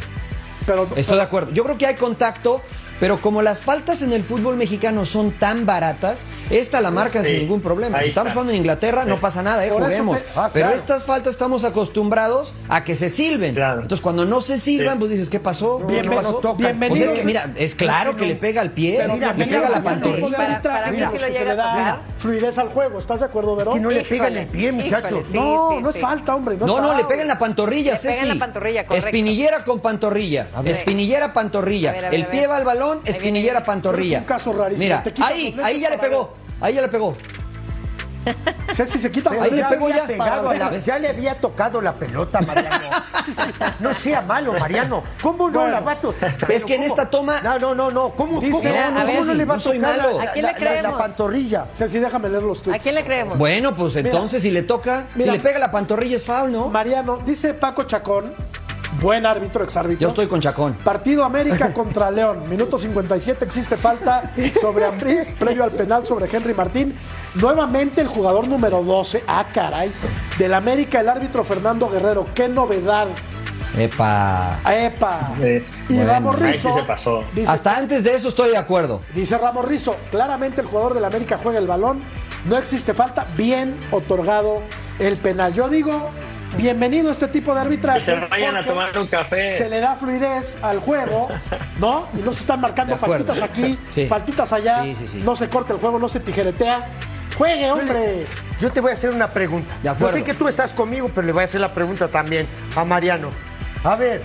[0.65, 1.51] Pero, Estoy de acuerdo.
[1.51, 2.62] Yo creo que hay contacto,
[2.99, 7.31] pero como las faltas en el fútbol mexicano son tan baratas, esta la marcan Sí,
[7.31, 7.97] sin ningún problema.
[7.99, 8.33] ahí Si estamos está.
[8.35, 9.21] jugando en Inglaterra, no Sí.
[9.21, 9.69] pasa nada, ¿eh?
[9.69, 10.17] Juguemos.
[10.19, 10.81] te- Ah, Pero claro.
[10.81, 13.55] estas faltas estamos acostumbrados a que se silben.
[13.55, 13.81] Claro.
[13.81, 14.99] Entonces, cuando no se silban, Sí.
[14.99, 15.79] pues dices, ¿qué pasó?
[15.79, 16.33] Bien, ¿Qué pasó?
[16.35, 16.57] tocan.
[16.57, 17.07] bienvenidos.
[17.09, 19.67] Pues es que, mira, es claro que le pega al pie, Pero le bienvenidos pega
[19.67, 20.62] a la pantorrilla.
[20.62, 22.99] Para- mí que se llega le da fluidez al juego.
[22.99, 23.71] ¿Estás de acuerdo, Vero?
[23.71, 25.27] Es que no le Híjole, pega en el pie, muchachos.
[25.31, 26.01] no, sí, no es sí.
[26.01, 26.57] falta, hombre.
[26.57, 27.07] No, No, no, le foul.
[27.07, 28.29] pega en la pantorrilla, Le Ceci.
[28.91, 30.47] Espinillera con pantorrilla.
[30.65, 31.91] Espinillera, pantorrilla.
[32.09, 34.17] El a pie va al balón, Espinillera, pantorrilla.
[34.17, 34.84] Es un caso rarísimo.
[34.84, 36.34] Mira, ahí, ahí ya le pegó.
[36.62, 37.15] Ahí ya le pegó.
[38.73, 40.06] Ceci se quita Ahí le pegó ya.
[40.06, 40.86] pegado a la- ¿Ves?
[40.86, 42.89] ya le había tocado la pelota, Mariano.
[43.80, 45.04] No sea malo, Mariano.
[45.21, 46.36] ¿Cómo no Bueno, la va a tocar?
[46.52, 48.10] es que en esta toma- No, no, no, no.
[48.12, 50.17] ¿Cómo, Dice- cómo, cómo a ver, no le va a no soy tocar la- malo.
[50.19, 50.99] la, ¿A quién le la- la creemos?
[50.99, 51.65] pantorrilla?
[51.73, 52.84] Ceci, déjame leer los ¿A tweets.
[52.84, 53.38] quién le creemos?
[53.38, 55.32] Bueno, pues entonces si le toca, Mira.
[55.32, 56.67] si le pega la pantorrilla es foul, ¿no?
[56.69, 58.34] Mariano, dice Paco Chacón,
[59.02, 60.02] buen árbitro, exárbitro.
[60.02, 60.73] Yo estoy con Chacón.
[60.84, 66.54] Partido América contra León, minuto 57, existe falta sobre Ambriz, previo al penal sobre Henry
[66.54, 66.95] Martín.
[67.36, 69.91] Nuevamente el jugador número 12, ah caray,
[70.38, 73.08] del América, el árbitro Fernando Guerrero, qué novedad.
[73.78, 74.60] Epa.
[74.67, 75.32] ¡Epa!
[75.88, 76.75] Y Bueno, Ramos ahí sí Rizzo.
[76.75, 77.23] se pasó.
[77.36, 79.02] Dice, Hasta antes de eso estoy de acuerdo.
[79.13, 82.02] dice Ramos Rizzo, claramente el jugador del América juega el balón,
[82.45, 84.63] no existe falta, bien otorgado
[84.97, 85.54] el penal.
[85.54, 86.10] Yo digo,
[86.57, 87.99] bienvenido a este tipo de arbitraje.
[87.99, 89.57] Que se vayan a tomar un café.
[89.57, 91.27] Se le da fluidez al juego,
[91.79, 92.07] ¿no?
[92.17, 94.07] Y no se están marcando faltitas aquí, Sí.
[94.07, 95.21] faltitas allá, Sí, sí, sí.
[95.23, 96.88] no se corta el juego, no se tijeretea.
[97.38, 98.25] ¡Juegue, hombre!
[98.59, 99.73] Yo te voy a hacer una pregunta.
[99.81, 102.47] De Yo sé que tú estás conmigo, pero le voy a hacer la pregunta también
[102.75, 103.29] a Mariano.
[103.85, 104.21] A ver,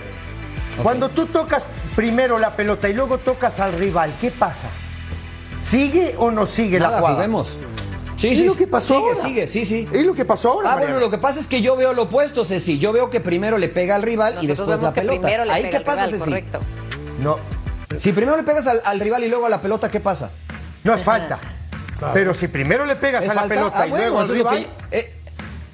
[0.83, 4.67] cuando tú tocas primero la pelota y luego tocas al rival, ¿qué pasa?
[5.61, 7.15] ¿Sigue o no sigue la jugada?
[7.15, 7.57] juguemos.
[8.17, 8.45] Sí, ¿Es sí.
[8.45, 9.21] lo que pasó Sigue, ahora?
[9.27, 9.89] sigue, sí, sí.
[9.91, 10.69] ¿Es lo que pasó ahora?
[10.69, 10.93] Ah, Mariano?
[10.95, 12.77] bueno, lo que pasa es que yo veo lo opuesto, Ceci.
[12.79, 15.19] Yo veo que primero le pega al rival y después vemos la que pelota.
[15.21, 16.29] primero le Ahí pega qué al pasa, rival, Ceci.
[16.29, 16.59] Correcto.
[17.19, 17.37] No,
[17.97, 20.31] Si primero le pegas al, al rival y luego a la pelota, ¿qué pasa?
[20.83, 21.39] no es falta.
[22.13, 23.55] Pero si primero le pegas ¿Es a la falta?
[23.55, 25.13] pelota Ah, y bueno, luego al rival, que- eh,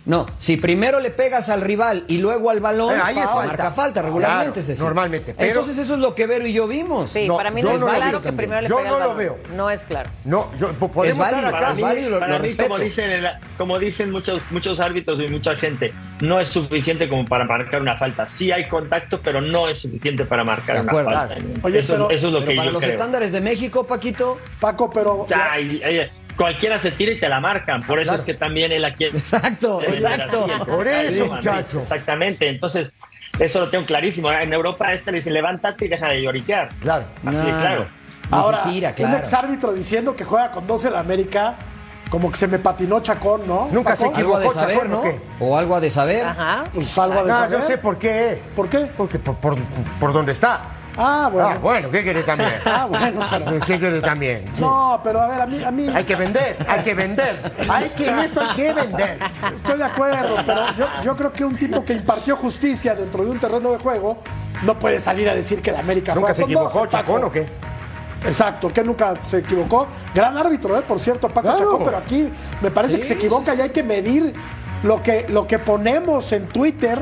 [0.05, 3.45] no, si primero le pegas al rival y luego al balón, Eh, ahí es falta.
[3.47, 7.11] marca falta regularmente, Claro, normalmente, pero- Entonces eso es lo que Vero y yo vimos.
[7.11, 8.37] Sí, No, para mí no es no claro veo que también.
[8.49, 9.37] primero le Yo pega no al lo veo.
[9.55, 10.09] No es claro.
[10.25, 11.71] no, yo, po- podemos válido, estar acá.
[11.73, 12.69] es válido, lo- para lo mí, respeto.
[12.69, 17.25] como dicen, el- como dicen muchos, muchos árbitros y mucha gente, no es suficiente como
[17.25, 18.27] para marcar una falta.
[18.27, 21.11] Sí hay contacto, pero no es suficiente para marcar De una acuerdo.
[21.11, 21.35] falta.
[21.63, 22.91] Oye, eso, pero- eso es lo Pero que para yo los creo.
[22.93, 27.39] estándares de México, Paquito, Paco, pero Ya, y- y- cualquiera se tira y te la
[27.39, 27.83] marcan.
[27.83, 29.05] Por eso es que también él aquí.
[29.05, 30.47] Exacto, exacto.
[30.65, 31.81] Por eso, muchacho.
[31.81, 32.49] Exactamente.
[32.49, 32.93] Entonces,
[33.39, 34.31] eso lo tengo clarísimo.
[34.31, 36.69] En Europa, a este le dice levántate y deja de lloriquear.
[36.81, 37.05] Claro.
[37.25, 37.87] Así de claro.
[38.29, 39.17] no ahora, un claro.
[39.17, 41.55] exárbitro diciendo que juega con 12 en América,
[42.09, 43.69] como que se me patinó Chacón, ¿no?
[43.71, 45.21] Nunca se equivocó, de saber, Chacón, ¿o ¿no?
[45.39, 46.25] O algo de saber.
[46.25, 46.63] Ajá.
[46.73, 47.59] Pues algo a de No, saber.
[47.59, 48.41] yo sé por qué.
[48.55, 48.91] ¿Por qué?
[48.95, 49.57] Porque por, por,
[49.99, 50.61] por dónde está.
[51.03, 51.49] Ah, bueno.
[51.49, 52.51] Ah, bueno, ¿qué querés también?
[52.65, 54.45] Ah, bueno, pero- ¿Qué querés también?
[54.53, 54.61] Sí.
[54.61, 57.53] No, pero a ver, a mí, a mí Hay que vender, hay que vender.
[57.69, 59.19] Hay que, en esto hay que vender.
[59.55, 63.31] estoy de acuerdo, pero yo, yo creo que un tipo que impartió justicia dentro de
[63.31, 64.17] un terreno de juego
[64.63, 66.89] no puede salir a decir que la América ¿Nunca se equivocó 12, Paco.
[66.91, 67.47] Chacón o qué?
[68.25, 69.87] Exacto, que nunca se equivocó.
[70.13, 70.83] Gran árbitro, ¿eh?
[70.87, 71.57] por cierto, Paco Claro.
[71.59, 74.33] Chacón, pero aquí me parece Sí, que se equivoca y hay que medir
[74.83, 76.99] lo que, lo que ponemos en Twitter,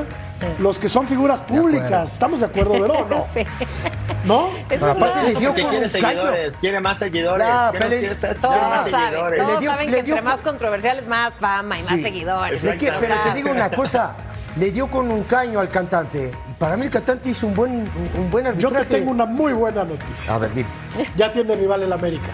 [0.58, 2.12] los que son figuras públicas.
[2.12, 3.26] ¿Estamos de acuerdo, Vero, o no?
[4.24, 4.50] ¿No?
[4.68, 5.88] Eso Aparte le dio quiere un caño.
[5.88, 7.46] seguidores, quiere más seguidores.
[7.46, 9.38] Quiere pero- más- quiere Todos más saben, seguidores.
[9.40, 12.00] todos Le dio- saben le que dio entre más con- controversiales, más fama y más
[12.00, 12.60] seguidores.
[12.62, 14.14] Pero te digo una cosa,
[14.56, 16.30] le dio con un caño al cantante.
[16.48, 18.84] Y para mí el cantante hizo un buen, un, un buen Yo arbitraje.
[18.86, 20.34] te tengo una muy buena noticia.
[20.34, 20.68] A ver, dime.
[21.16, 22.28] Ya tiene rival el América.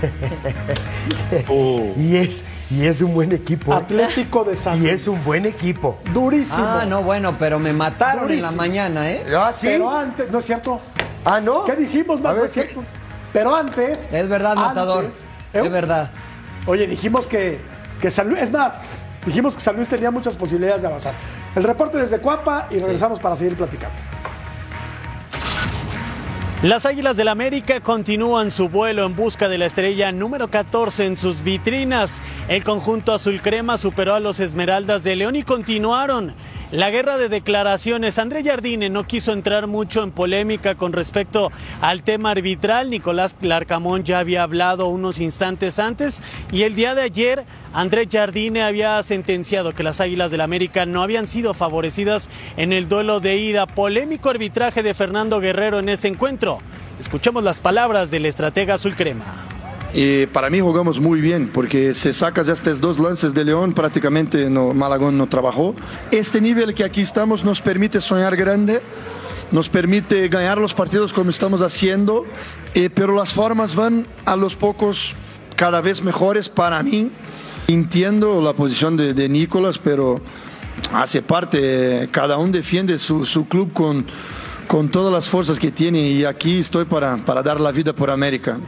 [1.48, 3.72] Uh, Y es, y es un buen equipo.
[3.72, 3.76] ¿eh?
[3.76, 5.98] Atlético de San Y es un buen equipo.
[6.12, 6.58] Durísimo.
[6.58, 9.24] Ah, no, bueno, pero me mataron en la mañana, ¿eh?
[9.36, 9.66] Ah, sí.
[9.68, 10.80] Pero antes, ¿no es cierto?
[11.24, 11.64] Ah, ¿no?
[11.64, 12.62] ¿Qué dijimos, A ver, es ¿qué?
[12.62, 12.82] cierto?
[13.32, 14.12] Pero antes.
[14.12, 15.04] Es verdad, matador.
[15.04, 15.60] antes, ¿eh?
[15.64, 16.10] Es verdad.
[16.66, 17.60] Oye, dijimos que,
[18.00, 18.40] que San Luis.
[18.40, 18.78] Es más,
[19.26, 21.14] dijimos que San Luis tenía muchas posibilidades de avanzar.
[21.54, 23.94] El reporte desde Cuapa y regresamos para seguir platicando.
[26.62, 31.16] Las Águilas del América continúan su vuelo en busca de la estrella número 14 en
[31.16, 32.20] sus vitrinas.
[32.48, 36.34] El conjunto azul crema superó a los Esmeraldas de León y continuaron
[36.70, 38.18] la guerra de declaraciones.
[38.18, 41.50] André Jardine no quiso entrar mucho en polémica con respecto
[41.80, 42.90] al tema arbitral.
[42.90, 48.62] Nicolás Larcamón ya había hablado unos instantes antes y el día de ayer André Jardine
[48.62, 53.36] había sentenciado que las Águilas del América no habían sido favorecidas en el duelo de
[53.38, 53.66] ida.
[53.66, 56.60] Polémico arbitraje de Fernando Guerrero en ese encuentro.
[57.00, 59.57] Escuchemos las palabras del estratega azul crema.
[60.32, 65.16] Para mí jugamos muy bien, porque si sacas estos dos lances de León, prácticamente Malagón
[65.16, 65.74] no trabajó.
[66.10, 68.82] Este nivel que aquí estamos nos permite soñar grande,
[69.50, 72.26] nos permite ganar los partidos como estamos haciendo,
[72.74, 75.14] eh, pero las formas van a los pocos
[75.56, 77.10] cada vez mejores para mí.
[77.66, 80.20] Entiendo la posición de, de Nicolás, pero
[80.92, 84.04] hace parte, cada uno defiende su, su club con,
[84.66, 88.10] con todas las fuerzas que tiene y aquí estoy para, para dar la vida por
[88.10, 88.58] América.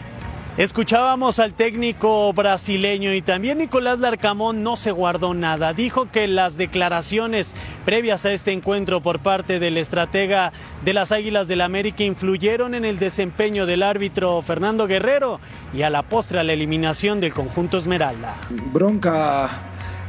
[0.61, 5.73] Escuchábamos al técnico brasileño y también Nicolás Larcamón no se guardó nada.
[5.73, 7.55] Dijo que las declaraciones
[7.87, 10.53] previas a este encuentro por parte del estratega
[10.85, 15.41] de las Águilas del América influyeron en el desempeño del árbitro Fernando Guerrero
[15.73, 18.37] y a la postre a la eliminación del conjunto Esmeralda.
[18.71, 19.49] bronca,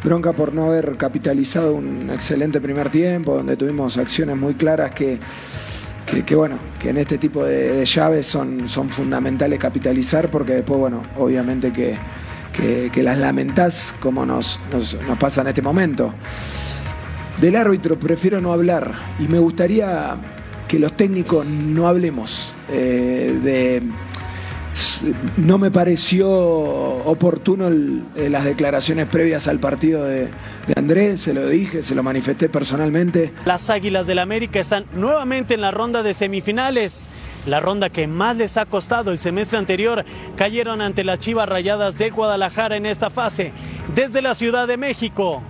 [0.04, 5.18] bronca por no haber capitalizado un excelente primer tiempo, donde tuvimos acciones muy claras que,
[6.06, 10.80] que, que, bueno, que en este tipo de, llaves son, son fundamentales capitalizar, porque después,
[10.80, 11.98] bueno, obviamente que,
[12.92, 16.14] que, las lamentás como nos, nos, nos pasa en este momento.
[17.40, 20.16] Del árbitro prefiero no hablar y me gustaría
[20.68, 23.82] que los técnicos no hablemos eh, de
[25.38, 30.28] no me pareció oportuno el- eh, las declaraciones previas al partido de,
[30.68, 33.34] de Andrés, se lo dije, se lo manifesté personalmente.
[33.46, 37.10] Las Águilas del América están nuevamente en la ronda de semifinales.
[37.48, 40.06] La ronda que más les ha costado el semestre anterior
[40.36, 43.52] cayeron ante las Chivas Rayadas de Guadalajara en esta fase.
[43.96, 45.42] Desde la Ciudad de México,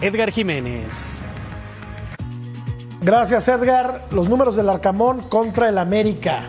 [0.00, 1.22] Edgar Jiménez.
[3.00, 4.04] Gracias, Edgar.
[4.10, 6.40] Los números del Arcamón contra el América.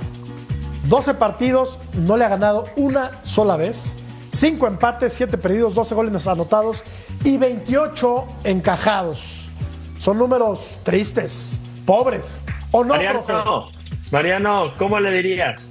[0.87, 3.93] 12 partidos, no le ha ganado una sola vez.
[4.29, 6.83] 5 empates, 7 perdidos, 12 goles anotados
[7.23, 9.49] y 28 encajados.
[9.97, 12.39] Son números tristes, pobres.
[12.71, 13.71] ¿O no, Mariano, profe?
[14.11, 15.61] Mariano, ¿cómo le dirías?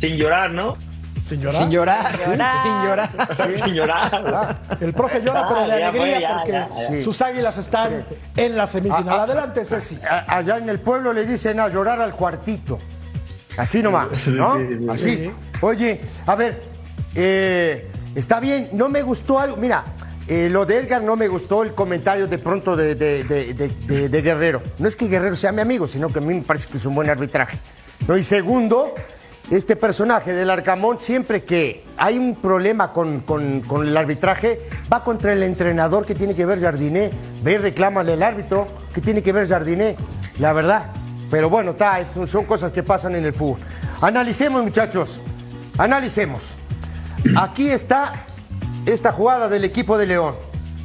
[0.00, 0.74] Sin llorar, ¿no?
[1.28, 1.56] Sin llorar.
[1.62, 2.62] Sin llorar, sí, Llorar.
[2.62, 3.10] sin llorar.
[3.64, 4.22] Sin llorar.
[4.34, 7.02] Ah, el profe llora, pero de Ah, alegría ya, porque ya, ya.
[7.02, 8.04] sus águilas están
[8.36, 9.08] en la semifinal.
[9.08, 9.98] Ah, ah, Adelante, Ceci.
[10.28, 12.78] Allá en el pueblo le dicen a llorar al cuartito.
[13.56, 14.56] Así nomás, ¿no?
[14.56, 15.10] Sí, sí, Así.
[15.16, 15.30] sí.
[15.60, 16.62] Oye, a ver,
[17.14, 19.56] eh, está bien, no me gustó algo.
[19.56, 19.84] Mira,
[20.28, 23.68] eh, lo de Edgar no me gustó el comentario de pronto de, de- de- de-
[23.68, 24.62] de- de Guerrero.
[24.78, 26.84] No es que Guerrero sea mi amigo, sino que a mí me parece que es
[26.84, 27.58] un buen arbitraje.
[28.06, 28.16] ¿no?
[28.16, 28.94] Y segundo,
[29.50, 34.60] este personaje del Arcamón, siempre que hay un problema con, con- con el arbitraje,
[34.92, 37.10] va contra el entrenador que tiene que ver Jardiné,
[37.42, 39.96] ve y reclámale al árbitro que tiene que ver Jardiné,
[40.40, 40.90] la verdad.
[41.30, 43.58] Pero bueno, está, es- son cosas que pasan en el fútbol.
[44.00, 45.20] Analicemos, muchachos,
[45.78, 46.56] analicemos.
[47.36, 48.26] Aquí está
[48.84, 50.36] esta jugada del equipo de León.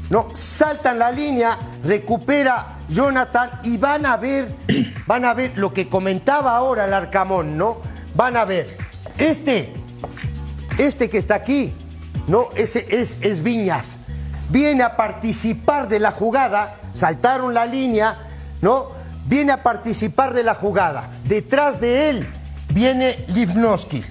[0.09, 4.53] No, saltan la línea, recupera Jonathan y van a ver,
[5.07, 7.77] van a ver lo que comentaba ahora el Arcamón, ¿no?
[8.15, 8.77] Van a ver.
[9.17, 9.73] Este,
[10.77, 11.73] este que está aquí,
[12.27, 12.49] ¿no?
[12.55, 13.99] Ese es, es Viñas.
[14.49, 18.17] Viene a participar de la jugada, saltaron la línea,
[18.61, 18.99] ¿no?
[19.25, 21.09] Viene a participar de la jugada.
[21.23, 22.29] Detrás de él
[22.73, 24.03] viene Livnowski.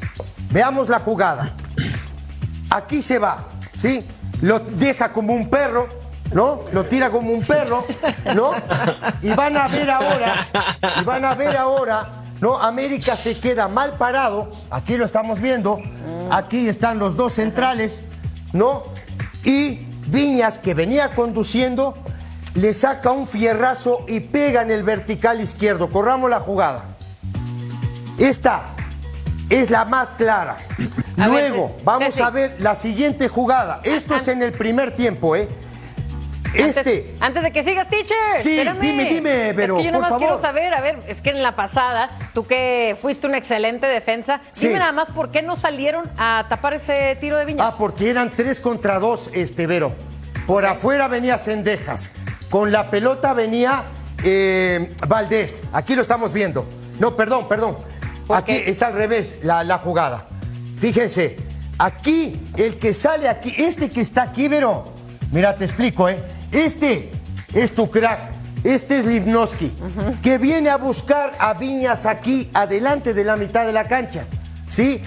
[0.51, 1.55] Veamos la jugada.
[2.70, 4.07] Aquí se va, ¿sí?
[4.40, 5.88] Lo deja como un perro,
[6.33, 6.61] ¿no?
[6.73, 7.85] Lo tira como un perro,
[8.35, 8.53] ¿no?
[9.23, 10.46] Y van a ver ahora,
[11.01, 12.57] y van a ver ahora, ¿no?
[12.59, 15.81] América se queda mal parado, aquí lo estamos viendo,
[16.31, 18.05] aquí están los dos centrales,
[18.53, 18.85] ¿no?
[19.44, 21.94] Y Viñas, que venía conduciendo,
[22.54, 25.88] le saca un fierrazo y pega en el vertical izquierdo.
[25.90, 26.84] Corramos la jugada.
[28.18, 28.74] Esta
[29.48, 30.58] es la más clara.
[31.18, 31.84] A Luego, Ceci.
[31.84, 32.22] vamos Ceci.
[32.22, 33.80] a ver la siguiente jugada.
[33.84, 35.48] Esto es en el primer tiempo, ¿eh?
[36.52, 37.14] Este.
[37.20, 38.16] Antes, de que sigas, teacher.
[38.42, 38.80] Sí, espérame.
[38.80, 40.18] dime, dime, Vero, es que yo por nada más favor.
[40.18, 44.40] quiero saber, a ver, es que en la pasada, tú que fuiste una excelente defensa,
[44.50, 44.66] Sí.
[44.66, 47.64] dime nada más por qué no salieron a tapar ese tiro de Viñas.
[47.64, 49.94] Ah, porque eran tres contra dos, este Vero.
[50.48, 52.10] Por afuera venía Cendejas.
[52.50, 53.84] Con la pelota venía
[54.22, 55.62] eh, Valdés.
[55.72, 56.66] Aquí lo estamos viendo.
[56.98, 57.78] No, perdón, perdón.
[58.26, 58.70] ¿Por Aquí qué?
[58.70, 60.28] es al revés la, la jugada.
[60.78, 61.36] Fíjense,
[61.78, 64.84] aquí, el que sale aquí, este que está aquí, Vero.
[65.32, 66.22] Mira, te explico, ¿eh?
[66.52, 67.12] Este
[67.54, 68.40] es tu crack.
[68.62, 69.72] Este es Livnowski,
[70.22, 74.24] que viene a buscar a Viñas aquí, adelante de la mitad de la cancha.
[74.68, 75.02] ¿Sí?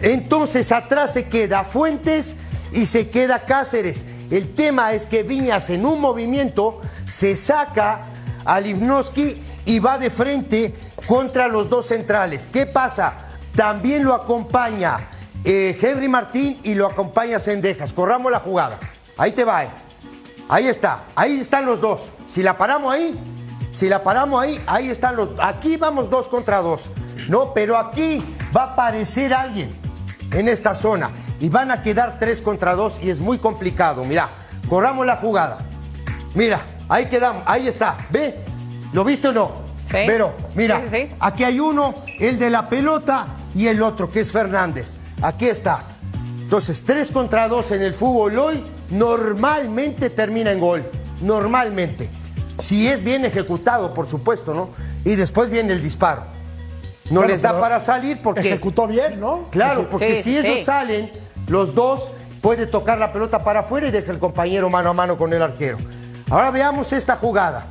[0.00, 2.36] Entonces atrás se queda Fuentes
[2.72, 4.06] y se queda Cáceres.
[4.30, 8.06] El tema es que Viñas en un movimiento se saca
[8.44, 10.74] a Livnowski y va de frente
[11.06, 12.48] contra los dos centrales.
[12.52, 13.14] ¿Qué pasa?
[13.54, 15.08] También lo acompaña
[15.44, 17.92] eh, Henry Martín y lo acompaña Sendejas.
[17.92, 18.78] Corramos la jugada.
[19.16, 19.64] Ahí te va.
[19.64, 19.68] eh.
[20.48, 21.04] Ahí está.
[21.14, 22.10] Ahí están los dos.
[22.26, 23.18] Si la paramos ahí,
[23.72, 25.30] si la paramos ahí, ahí están los.
[25.38, 26.90] Aquí vamos dos contra dos.
[27.28, 28.22] No, pero aquí
[28.56, 29.72] va a aparecer alguien
[30.32, 34.04] en esta zona y van a quedar tres contra dos y es muy complicado.
[34.04, 34.28] Mira,
[34.68, 35.58] corramos la jugada.
[36.34, 37.96] Mira, ahí quedamos, ahí está.
[38.10, 38.36] ¿Ve?
[38.92, 39.66] ¿Lo viste o no?
[39.90, 39.98] Sí.
[40.06, 41.16] Pero, mira, Sí, sí, sí.
[41.20, 44.96] aquí hay uno, el de la pelota y el otro, que es Fernández.
[45.22, 45.84] Aquí está.
[46.40, 50.88] Entonces, tres contra dos en el fútbol hoy normalmente termina en gol.
[51.20, 52.10] Normalmente.
[52.58, 54.70] Si es bien ejecutado, por supuesto, ¿no?
[55.04, 56.22] Y después viene el disparo.
[57.10, 58.40] No Bueno, les da para salir porque.
[58.40, 59.48] ejecutó bien, ¿no?
[59.50, 60.64] Claro, porque Sí, si ellos sí.
[60.64, 61.10] salen,
[61.48, 65.16] los dos, puede tocar la pelota para afuera y deja el compañero mano a mano
[65.16, 65.78] con el arquero.
[66.30, 67.66] Ahora veamos esta jugada.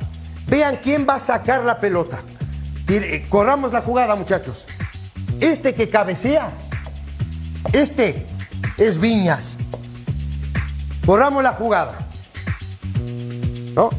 [0.46, 2.20] Vean quién va a sacar la pelota.
[2.88, 4.66] Eh, Corramos la jugada, muchachos.
[5.40, 6.52] Este que cabecea,
[7.72, 8.26] este
[8.78, 9.56] es Viñas.
[11.04, 11.98] Corramos la jugada.
[13.74, 13.90] ¿No?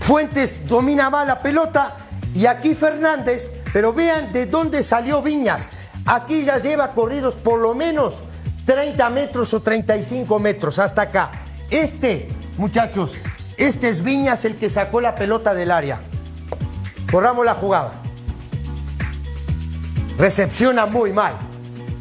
[0.00, 1.96] Fuentes domina mal la pelota
[2.34, 5.68] y aquí Fernández, pero vean de dónde salió Viñas.
[6.06, 8.22] Aquí ya lleva corridos por lo menos
[8.74, 11.32] 30 metros o 35 metros hasta acá.
[11.70, 13.16] Este, muchachos,
[13.56, 15.98] este es Viñas el que sacó la pelota del área.
[17.10, 17.94] Corramos la jugada.
[20.16, 21.34] Recepciona muy mal.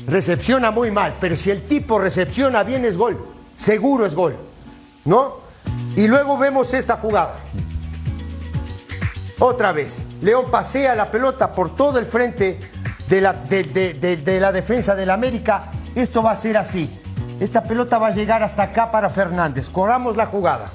[0.06, 3.18] recepciona muy mal, pero si el tipo recepciona bien es gol,
[3.56, 4.38] seguro es gol,
[5.06, 5.38] ¿no?
[5.96, 7.40] Y luego vemos esta jugada.
[9.40, 12.60] Otra vez, León pasea la pelota por todo el frente
[13.08, 15.72] de la, de, de- de- de la defensa del América.
[15.96, 16.90] Esto va a ser así.
[17.40, 19.70] Esta pelota va a llegar hasta acá para Fernández.
[19.70, 20.72] Corramos la jugada.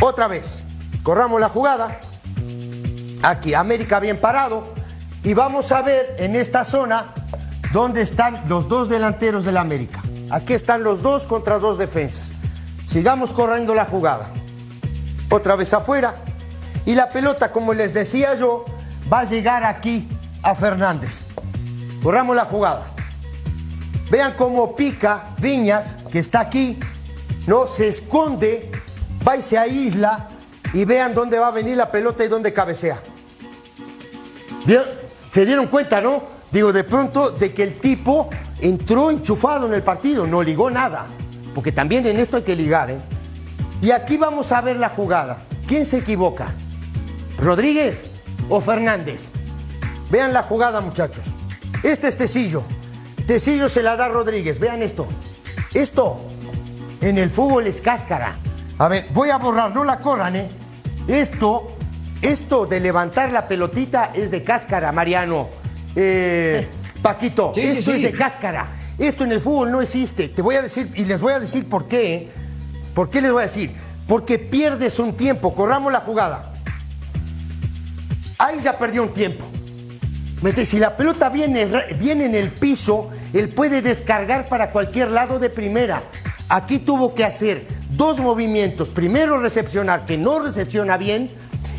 [0.00, 0.62] Otra vez,
[1.02, 2.00] corramos la jugada.
[3.22, 4.74] Aquí, América bien parado.
[5.22, 7.14] Y vamos a ver en esta zona
[7.72, 10.02] dónde están los dos delanteros del América.
[10.30, 12.32] Aquí están los dos contra dos defensas.
[12.86, 14.28] Sigamos corriendo la jugada.
[15.30, 16.16] Otra vez afuera.
[16.84, 18.64] Y la pelota, como les decía yo,
[19.10, 20.08] va a llegar aquí
[20.42, 21.22] a Fernández.
[22.02, 22.91] Corramos la jugada.
[24.12, 26.78] Vean cómo pica Viñas, que está aquí,
[27.46, 27.66] ¿no?
[27.66, 28.70] Se esconde,
[29.26, 30.28] va y se aísla
[30.74, 33.00] y vean dónde va a venir la pelota y dónde cabecea.
[34.66, 34.82] Bien,
[35.30, 36.24] se dieron cuenta, ¿no?
[36.50, 38.28] Digo, de pronto, de que el tipo
[38.60, 41.06] entró enchufado en el partido, no ligó nada.
[41.54, 43.00] Porque también en esto hay que ligar, ¿eh?
[43.80, 45.38] Y aquí vamos a ver la jugada.
[45.66, 46.52] ¿Quién se equivoca?
[47.38, 48.04] ¿Rodríguez
[48.50, 49.30] o Fernández?
[50.10, 51.24] Vean la jugada, muchachos.
[51.82, 52.62] Este es Tecillo.
[53.26, 54.58] Tecillo se la da a Rodríguez.
[54.58, 55.06] Vean esto.
[55.74, 56.20] Esto
[57.00, 58.36] en el fútbol es cáscara.
[58.78, 60.48] A ver, voy a borrar, no la corran, ¿eh?
[61.08, 61.68] Esto,
[62.20, 65.48] esto de levantar la pelotita es de cáscara, Mariano.
[65.94, 66.68] Eh,
[67.02, 67.96] Paquito, Sí, sí, esto sí.
[68.04, 68.72] es de cáscara.
[68.98, 70.28] Esto en el fútbol no existe.
[70.28, 72.14] Te voy a decir, y les voy a decir por qué.
[72.14, 72.32] ¿eh?
[72.94, 73.74] ¿Por qué les voy a decir?
[74.06, 75.54] Porque pierdes un tiempo.
[75.54, 76.52] Corramos la jugada.
[78.38, 79.44] Ahí ya perdió un tiempo.
[80.64, 81.68] Si la pelota viene,
[82.00, 86.02] viene en el piso, él puede descargar para cualquier lado de primera.
[86.48, 88.90] Aquí tuvo que hacer dos movimientos.
[88.90, 91.30] Primero recepcionar, que no recepciona bien,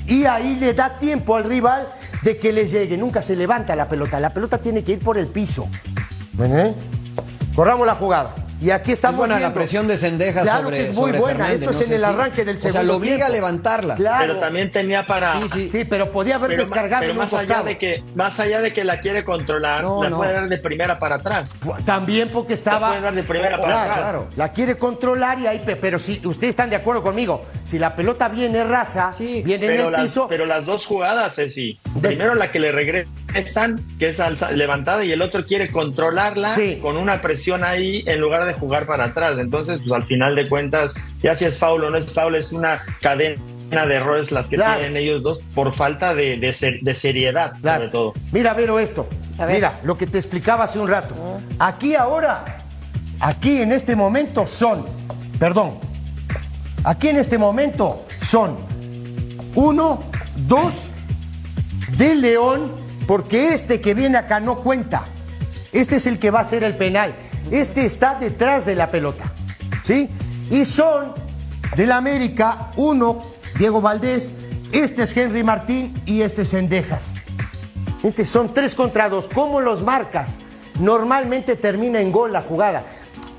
[0.08, 1.90] y ahí le da tiempo al rival
[2.24, 2.98] de que le llegue.
[2.98, 4.20] Nunca se levanta la pelota.
[4.22, 5.68] La pelota tiene que ir por el piso.
[6.40, 6.74] ¿Eh?
[7.56, 8.34] Corramos la jugada.
[8.64, 9.56] Y aquí estamos es buena la viendo.
[9.56, 11.28] presión de Sendejas Claro sobre que es muy buena.
[11.46, 13.26] Fernández, Esto es no en el arranque del O segundo sea, lo obliga tiempo.
[13.26, 13.96] a levantarla.
[13.96, 14.20] Claro.
[14.28, 15.42] Pero también tenía para.
[15.42, 15.70] Sí, sí.
[15.70, 18.62] Sí, pero podía haber Pero, descargado pero en un más allá de que más allá
[18.62, 20.18] de que la quiere controlar, No, la no.
[20.18, 21.52] puede dar de primera para atrás.
[21.86, 22.88] También porque estaba.
[22.88, 23.98] puede dar de primera para Claro, atrás.
[24.00, 24.30] claro.
[24.38, 25.60] La quiere controlar y ahí.
[25.60, 29.66] pe- Pero si ustedes están de acuerdo conmigo, si la pelota viene rasa, Sí, viene
[29.66, 30.28] en Pero el las, piso.
[30.30, 31.80] pero las dos jugadas, Ceci.
[31.96, 32.72] Des- Primero la que le
[33.34, 36.80] regresan, que es alza- levantada, y el otro quiere controlarla Sí.
[36.82, 39.38] con una presión ahí en lugar de jugar para atrás.
[39.40, 42.52] Entonces, pues al final de cuentas, ya si es foul o no es foul, es
[42.52, 43.38] una cadena
[43.72, 44.80] de errores las que Claro.
[44.80, 47.80] tienen ellos dos por falta de, de ser- de seriedad, Claro.
[47.80, 48.14] sobre todo.
[48.32, 49.08] Mira, Vero, esto.
[49.40, 49.56] A ver.
[49.56, 51.16] Mira, lo que te explicaba hace un rato.
[51.60, 52.60] Aquí ahora,
[53.20, 54.86] aquí en este momento son,
[55.40, 55.80] perdón,
[56.84, 58.58] aquí en este momento son
[59.56, 60.04] uno,
[60.48, 60.86] dos
[61.98, 62.74] de León,
[63.08, 65.06] porque este que viene acá no cuenta.
[65.72, 67.16] Este es el que va a hacer el penal.
[67.52, 69.26] Este está detrás de la pelota.
[69.84, 70.10] ¿Sí?
[70.52, 71.14] Y son
[71.76, 73.24] del América, uno,
[73.58, 74.34] Diego Valdés,
[74.72, 77.14] este es Henry Martín y este es Sendejas.
[78.04, 79.28] Este son tres contra dos.
[79.34, 80.38] ¿Cómo los marcas?
[80.80, 82.84] Normalmente termina en gol la jugada.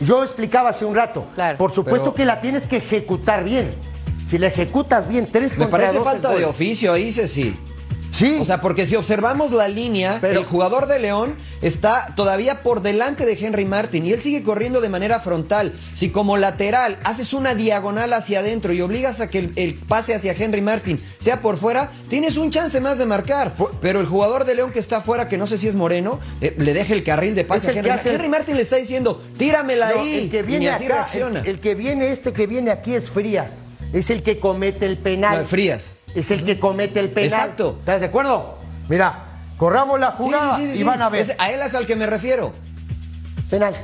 [0.00, 1.26] Yo explicaba hace un rato.
[1.34, 1.58] Claro.
[1.58, 3.72] Por supuesto Pero- que la tienes que ejecutar bien.
[4.26, 6.04] Si la ejecutas bien, tres Me contra parece dos.
[6.04, 6.50] falta es de gol.
[6.50, 7.54] oficio ahí, Ceci.
[8.14, 8.38] Sí.
[8.40, 12.80] O sea, porque si observamos la línea, Pero- el jugador de León está todavía por
[12.80, 15.72] delante de Henry Martin y él sigue corriendo de manera frontal.
[15.94, 20.14] Si como lateral haces una diagonal hacia adentro y obligas a que el, el pase
[20.14, 23.56] hacia Henry Martin sea por fuera, tienes un chance más de marcar.
[23.80, 26.54] Pero el jugador de León que está afuera, que no sé si es Moreno, eh,
[26.56, 28.12] le deja el carril de pase a Henry Martin.
[28.12, 30.18] Henry Martin le está diciendo, tíramela No, ahí.
[30.18, 31.40] el que y viene ni así acá, reacciona.
[31.40, 33.56] el, el que viene, este que viene aquí es Frías.
[33.92, 35.40] Es el que comete el penal.
[35.42, 35.90] No, Frías.
[36.14, 37.40] Es el que comete el penal.
[37.40, 37.76] Exacto.
[37.80, 38.58] ¿Estás de acuerdo?
[38.88, 39.24] Mira,
[39.56, 40.84] corramos la Sí, jugada sí, sí, y sí.
[40.84, 41.22] van a ver.
[41.22, 42.52] Es- a él es al que me refiero.
[43.50, 43.74] penal.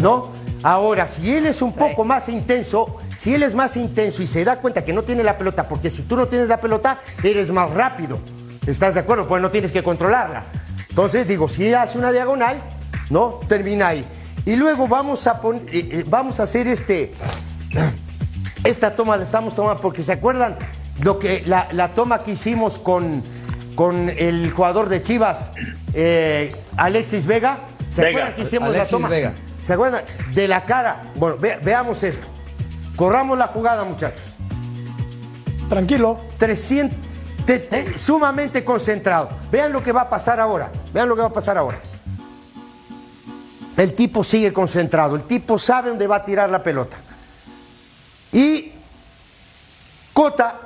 [0.00, 0.28] ¿No?
[0.62, 4.44] Ahora, si él es un poco más intenso, si él es más intenso y se
[4.44, 7.50] da cuenta que no tiene la pelota, porque si tú no tienes la pelota, eres
[7.50, 8.20] más rápido.
[8.66, 9.26] ¿Estás de acuerdo?
[9.26, 10.44] Pues no tienes que controlarla.
[10.88, 12.62] Entonces, digo, si hace una diagonal,
[13.10, 13.40] ¿no?
[13.48, 14.04] Termina ahí.
[14.46, 17.12] Y luego vamos a, eh, eh, vamos a hacer este.
[18.64, 20.56] Esta toma la estamos tomando porque se acuerdan
[21.02, 23.22] lo que la, la toma que hicimos con,
[23.74, 25.52] con el jugador de Chivas,
[25.94, 27.60] eh, Alexis Vega.
[27.90, 28.10] ¿Se Vega.
[28.10, 29.08] acuerdan que hicimos Alexis la toma?
[29.08, 29.32] Vega.
[29.64, 30.02] ¿Se acuerdan?
[30.34, 31.12] De la cara.
[31.16, 32.26] Bueno, ve- veamos esto.
[32.96, 34.34] Corramos la jugada, muchachos.
[35.68, 36.18] Tranquilo.
[36.38, 36.98] 300,
[37.46, 39.30] te- te- sumamente concentrado.
[39.50, 40.70] Vean lo que va a pasar ahora.
[40.92, 41.80] Vean lo que va a pasar ahora.
[43.76, 45.16] El tipo sigue concentrado.
[45.16, 46.96] El tipo sabe dónde va a tirar la pelota.
[48.32, 48.72] Y
[50.12, 50.58] Cota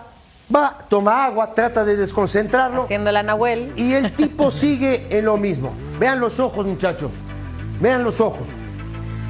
[0.55, 2.85] va, toma agua, trata de desconcentrarlo.
[2.85, 3.73] Haciendo la Nahuel.
[3.77, 5.75] Y el tipo sigue en lo mismo.
[5.99, 7.13] Vean los ojos, muchachos.
[7.81, 8.49] Vean los ojos.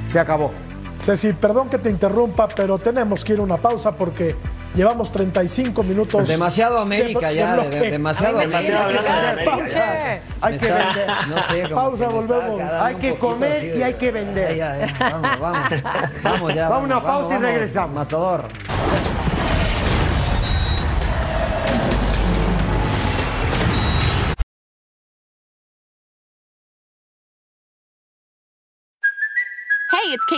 [0.07, 0.51] Se acabó.
[0.99, 4.35] Ceci, perdón que te interrumpa, pero tenemos que ir a una pausa porque
[4.73, 6.25] llevamos 35 minutos.
[6.27, 8.87] Demasiado América de- ya, de de- demasiado América.
[9.43, 9.83] pausa.
[10.41, 11.07] Hay que Está- vender.
[11.27, 12.61] no sé, Pausa, volvemos.
[12.61, 14.55] Hay que comer así y hay que vender.
[14.55, 15.09] Ya, ya, ya.
[15.09, 15.69] Vamos, vamos.
[16.23, 16.69] Vamos ya.
[16.69, 17.51] Vamos a una vamos, pausa y vamos.
[17.51, 17.95] regresamos.
[17.95, 18.47] Matador.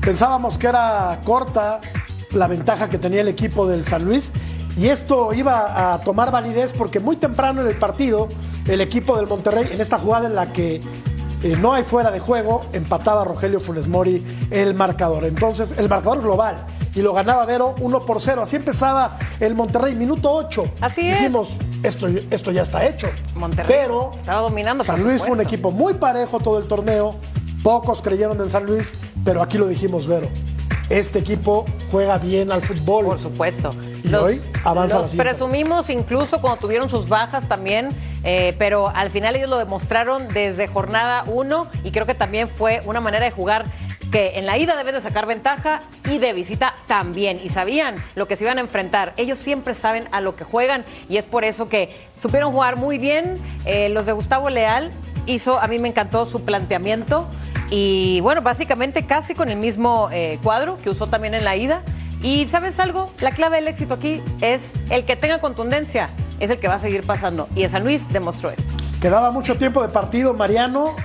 [0.00, 1.80] Pensábamos que era corta
[2.32, 4.32] la ventaja que tenía el equipo del San Luis
[4.76, 8.28] y esto iba a tomar validez porque muy temprano en el partido
[8.66, 10.80] el equipo del Monterrey en esta jugada en la que
[11.42, 15.24] eh, no hay fuera de juego empataba Rogelio Funes Mori el marcador.
[15.24, 18.42] Entonces el marcador global y lo ganaba Vero 1 por 0.
[18.42, 20.64] Así empezaba el Monterrey, minuto 8.
[20.80, 21.18] Así es.
[21.18, 23.08] Dijimos, esto, esto ya está hecho.
[23.34, 27.16] Monterrey Pero estaba dominando, San Luis fue un equipo muy parejo todo el torneo.
[27.62, 28.94] Pocos creyeron en San Luis,
[29.24, 30.28] pero aquí lo dijimos, Vero.
[30.88, 33.04] Este equipo juega bien al fútbol.
[33.04, 33.70] Por supuesto.
[34.02, 37.90] Y hoy avanza la los presumimos incluso cuando tuvieron sus bajas también,
[38.24, 42.82] eh, pero al final ellos lo demostraron desde jornada uno y creo que también fue
[42.86, 43.66] una manera de jugar
[44.10, 45.80] que en la ida debes de sacar ventaja
[46.10, 47.40] y de visita también.
[47.42, 49.14] Y sabían lo que se iban a enfrentar.
[49.16, 52.98] Ellos siempre saben a lo que juegan y es por eso que supieron jugar muy
[52.98, 53.38] bien.
[53.64, 54.90] Eh, los de Gustavo Leal
[55.26, 57.28] hizo, a mí me encantó su planteamiento
[57.70, 61.82] y bueno, básicamente casi con el mismo eh, cuadro que usó también en la ida.
[62.22, 66.58] Y sabes algo, la clave del éxito aquí es el que tenga contundencia, es el
[66.58, 67.48] que va a seguir pasando.
[67.54, 68.62] Y el San Luis demostró esto.
[69.00, 70.96] Quedaba mucho tiempo de partido, Mariano.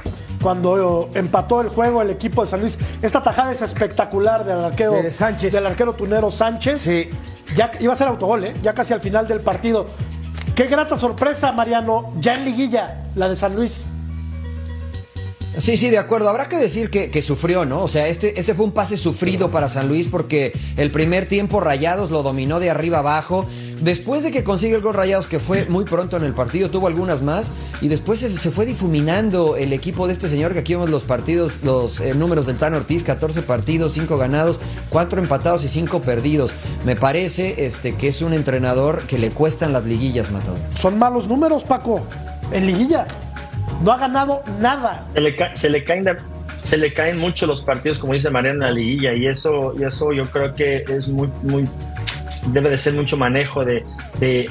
[0.45, 4.91] Cuando empató el juego el equipo de San Luis, esta tajada es espectacular del arquero
[4.91, 5.51] De Sánchez.
[5.51, 6.81] del arquero tunero Sánchez.
[6.81, 7.09] Sí.
[7.55, 8.53] Ya iba a ser autogol, ¿eh?
[8.61, 9.87] ya casi al final del partido.
[10.53, 13.87] Qué grata sorpresa, Mariano, ya en liguilla, la de San Luis.
[15.57, 16.29] Sí, sí, de acuerdo.
[16.29, 17.81] Habrá que decir que, que sufrió, ¿no?
[17.81, 21.59] O sea, este, este fue un pase sufrido para San Luis porque el primer tiempo
[21.59, 23.47] Rayados lo dominó de arriba abajo.
[23.81, 26.87] Después de que consigue el gol Rayados, que fue muy pronto en el partido, tuvo
[26.87, 27.51] algunas más.
[27.81, 31.03] Y después se, se fue difuminando el equipo de este señor, que aquí vemos los
[31.03, 34.59] partidos, los eh, números del Tan Ortiz, 14 partidos, 5 ganados,
[34.89, 36.53] 4 empatados y 5 perdidos.
[36.85, 40.57] Me parece este, que es un entrenador que le cuestan las liguillas, Matador.
[40.75, 42.05] Son malos números, Paco,
[42.51, 43.07] en liguilla.
[43.83, 45.05] No ha ganado nada.
[45.13, 46.17] se le, ca- se le caen de-
[46.63, 49.83] se le caen mucho los partidos como dice Mariano en la liguilla y eso y
[49.83, 51.67] eso yo creo que es muy muy
[52.47, 53.83] debe de ser mucho manejo de,
[54.19, 54.49] de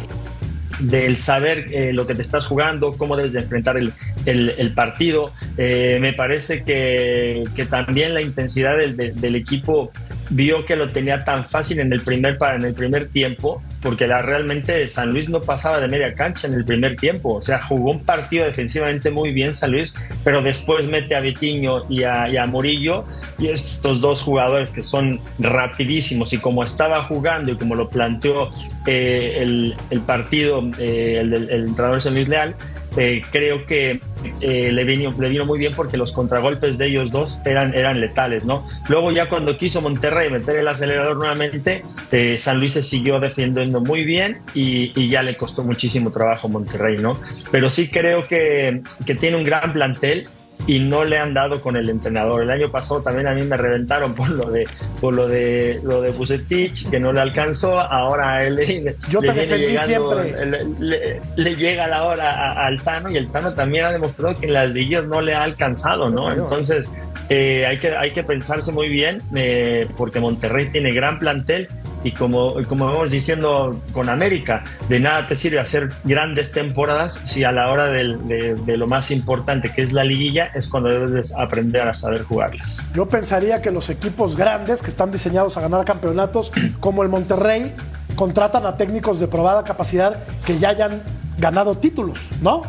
[0.80, 3.92] del saber eh, lo que te estás jugando, cómo debes de enfrentar el,
[4.26, 5.30] el- el partido.
[5.56, 9.92] Eh, me parece que, que también la intensidad del, de- del equipo
[10.30, 14.22] vio que lo tenía tan fácil en el primer, en el primer tiempo, porque la,
[14.22, 17.34] realmente San Luis no pasaba de media cancha en el primer tiempo.
[17.34, 19.94] O sea, jugó un partido defensivamente muy bien San Luis,
[20.24, 23.04] pero después mete a Vitiño y a, y Murillo,
[23.38, 28.50] y estos dos jugadores que son rapidísimos, y como estaba jugando y como lo planteó
[28.86, 32.54] eh, el, el partido, eh, el, del- el entrenador San Luis Leal,
[32.96, 34.00] eh, creo que
[34.40, 38.00] eh, le, vino, le vino muy bien porque los contragolpes de ellos dos eran, eran
[38.00, 38.66] letales, ¿no?
[38.88, 41.82] Luego ya cuando quiso Monterrey meter el acelerador nuevamente,
[42.12, 46.48] eh, San Luis se siguió defendiendo muy bien y, y ya le costó muchísimo trabajo
[46.48, 47.18] Monterrey, ¿no?
[47.50, 50.28] Pero sí creo que, que tiene un gran plantel
[50.66, 52.42] y no le han dado con el entrenador.
[52.42, 54.66] El año pasado también a mí me reventaron por lo de
[55.00, 59.20] por lo de lo de Bucetich, que no le alcanzó, ahora a él le, Yo
[59.20, 60.46] le te viene defendí llegando- siempre.
[60.46, 64.38] le, le- le llega la hora a- al Tano y el Tano también ha demostrado
[64.38, 66.32] que en las liguillas no le ha alcanzado, ¿no?
[66.32, 66.90] Entonces
[67.28, 71.68] eh, hay, que, hay que pensarse muy bien eh, porque Monterrey tiene gran plantel
[72.04, 77.42] y como, como vamos diciendo con América, de nada te sirve hacer grandes temporadas si
[77.42, 80.90] a la hora del- de, de lo más importante que es la liguilla es cuando
[80.90, 82.78] debes de aprender a saber jugarlas.
[82.94, 87.74] Yo pensaría que los equipos grandes que están diseñados a ganar campeonatos, como el Monterrey,
[88.14, 91.02] contratan a técnicos de probada capacidad que ya hayan
[91.38, 92.62] ganado títulos, ¿no?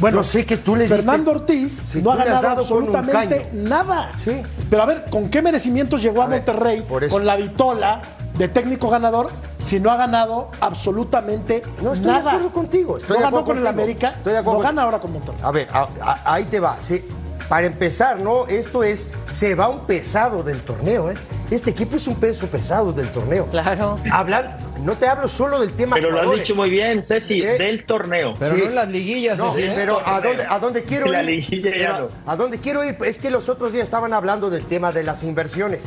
[0.00, 4.10] Bueno, Yo sé que tú les Fernando diste- Ortiz no ha le ganado absolutamente nada.
[4.24, 4.42] Sí.
[4.68, 6.80] Pero a ver, ¿con qué merecimientos llegó a, A ver, Monterrey?
[6.88, 7.14] por eso.
[7.14, 8.00] Con la vitola
[8.38, 9.30] de técnico ganador
[9.60, 12.30] si no ha ganado absolutamente No, estoy de nada.
[12.32, 12.96] acuerdo contigo.
[12.96, 13.66] Estoy no de ganó acuerdo con el.
[13.66, 15.40] América, Estoy de acuerdo no con- gana ahora con Monterrey.
[15.42, 16.76] A ver, a- a- ahí te va.
[16.78, 17.04] sí.
[17.48, 18.46] Para empezar, ¿no?
[18.46, 21.14] Esto es, se va un pesado del torneo, ¿eh?
[21.50, 23.46] Este equipo es un peso pesado del torneo.
[23.50, 23.98] Claro.
[24.10, 27.58] Hablan, no te hablo solo del tema Pero lo has dicho muy bien, Ceci, ¿Eh?
[27.58, 28.32] del torneo.
[28.38, 28.62] Pero Sí.
[28.62, 29.38] no en las liguillas.
[29.38, 31.28] No, pero ¿a dónde, a dónde quiero La ir?
[31.28, 32.32] liguilla ya Pero no.
[32.32, 32.96] ¿A dónde quiero ir?
[33.04, 35.82] Es que los otros días estaban hablando del tema de las inversiones.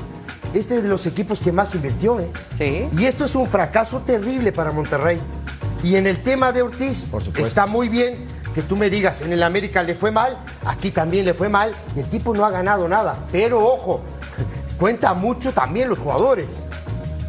[0.53, 2.30] Este es de los equipos que más invirtió, ¿eh?
[2.58, 2.88] Sí.
[2.97, 5.20] Y esto es un fracaso terrible para Monterrey.
[5.84, 7.47] Y en el tema de Ortiz, Por supuesto.
[7.47, 8.16] está muy bien
[8.58, 10.36] que tú me digas, en el América le fue mal,
[10.66, 13.16] aquí también le fue mal, y el tipo no ha ganado nada.
[13.32, 14.01] Pero ojo,
[14.80, 16.60] cuenta mucho también los jugadores.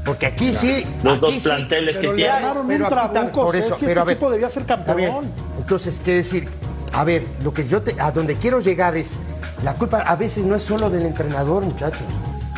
[0.06, 0.86] Porque aquí sí.
[1.02, 2.32] Los aquí dos sí, planteles que Pero le tiene.
[2.32, 4.48] ganaron pero un aquí tam- trabuco, por eso, Ceci, pero a este ver, equipo debía
[4.48, 5.30] ser campeón.
[5.58, 6.48] Entonces, ¿qué decir?
[6.94, 9.18] A ver, lo que yo te, a donde quiero llegar es,
[9.62, 12.00] la culpa a veces no es solo del entrenador, muchachos.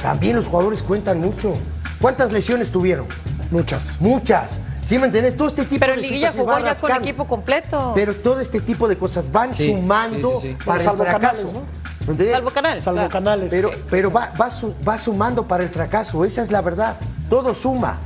[0.01, 1.55] También los jugadores cuentan mucho.
[2.01, 3.07] ¿Cuántas lesiones tuvieron?
[3.51, 4.01] Muchas.
[4.01, 4.61] Muchas.
[4.85, 5.37] ¿Sí me entiendes?
[5.37, 7.93] Todo este tipo Pero de Liguilla jugó ya con equipo completo.
[7.95, 10.65] Pero todo este tipo de cosas van Sí, sumando sí, sí, sí.
[10.65, 11.37] para Salvo el fracaso.
[11.43, 12.07] Canales, ¿no?
[12.07, 12.33] ¿Me entiendes?
[12.37, 12.85] Salvo Canales.
[12.85, 13.11] Salvo claro.
[13.11, 13.47] Canales.
[13.51, 16.97] Pero, pero va, va, su- va sumando para el fracaso, esa es la verdad.
[17.29, 17.99] Todo suma.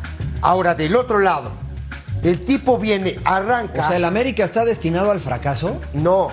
[0.43, 1.51] Ahora, del otro lado,
[2.23, 3.83] el tipo viene, arranca.
[3.85, 5.81] O sea, ¿el América está destinado al fracaso?
[5.95, 6.31] No,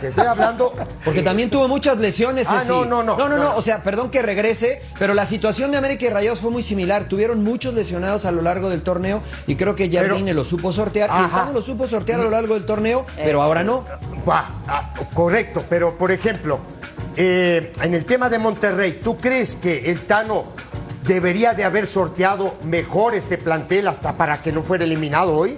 [0.00, 0.74] te estoy hablando.
[1.04, 2.46] Porque también tuvo muchas lesiones.
[2.48, 3.56] Ah, no, no, no, No, no, no.
[3.56, 7.08] O sea, perdón que regrese, pero la situación de América y Rayados fue muy similar.
[7.08, 11.10] Tuvieron muchos lesionados a lo largo del torneo y creo que Jardine lo supo sortear.
[11.10, 11.26] Ajá.
[11.26, 13.84] Y Tano lo supo sortear a lo largo del torneo, pero ahora no.
[14.28, 16.60] Va, ah, correcto, pero por ejemplo,
[17.16, 20.46] eh, en el tema de Monterrey, ¿tú crees que el Tano
[21.06, 25.56] debería de haber sorteado mejor este plantel hasta para que no fuera eliminado hoy?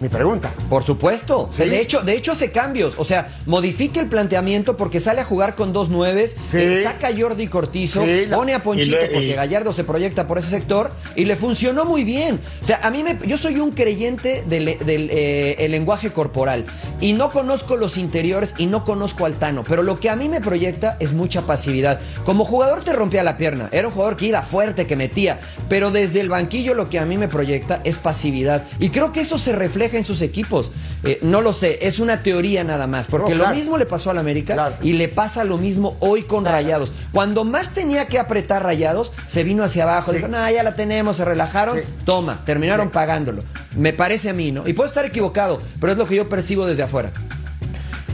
[0.00, 0.50] Mi pregunta.
[0.70, 1.50] Por supuesto.
[1.52, 1.64] Sí.
[1.64, 2.94] De hecho, de hecho hace cambios.
[2.96, 6.56] O sea, modifica el planteamiento porque sale a jugar con dos nueves, Sí.
[6.56, 10.26] eh, saca a Jordi Cortizo, Sí, la- pone a Ponchito Y porque Gallardo se proyecta
[10.26, 12.40] por ese sector y le funcionó muy bien.
[12.62, 16.64] O sea, a mí me, yo soy un creyente del, del, eh, el lenguaje corporal
[16.98, 20.30] y no conozco los interiores y no conozco al Tano, pero lo que a mí
[20.30, 22.00] me proyecta es mucha pasividad.
[22.24, 25.90] Como jugador te rompía la pierna, era un jugador que iba fuerte, que metía, pero
[25.90, 29.36] desde el banquillo lo que a mí me proyecta es pasividad y creo que eso
[29.36, 30.70] se refleja en sus equipos.
[31.04, 33.56] Eh, no lo sé, es una teoría nada más, porque No, lo claro.
[33.56, 34.76] mismo le pasó al América Claro.
[34.82, 36.92] y le pasa lo mismo hoy con Rayados.
[37.12, 40.18] Cuando más tenía que apretar Rayados, se vino hacia abajo, Sí.
[40.18, 41.84] dijo, no, ya la tenemos, se relajaron, Sí.
[42.04, 42.92] toma, terminaron Sí.
[42.94, 43.42] pagándolo.
[43.76, 44.66] Me parece a mí, ¿no?
[44.68, 47.12] Y puedo estar equivocado, pero es lo que yo percibo desde afuera.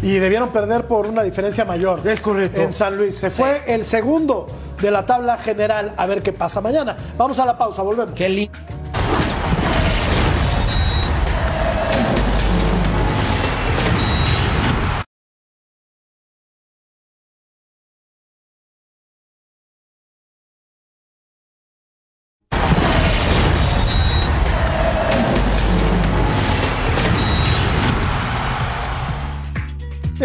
[0.02, 2.00] Y debieron perder por una diferencia mayor.
[2.06, 2.60] Es correcto.
[2.60, 3.16] En San Luis.
[3.16, 4.46] Se fue el segundo
[4.80, 5.94] de la tabla general.
[5.96, 6.94] A ver qué pasa mañana.
[7.16, 8.14] Vamos a la pausa, volvemos.
[8.14, 8.52] Qué lindo.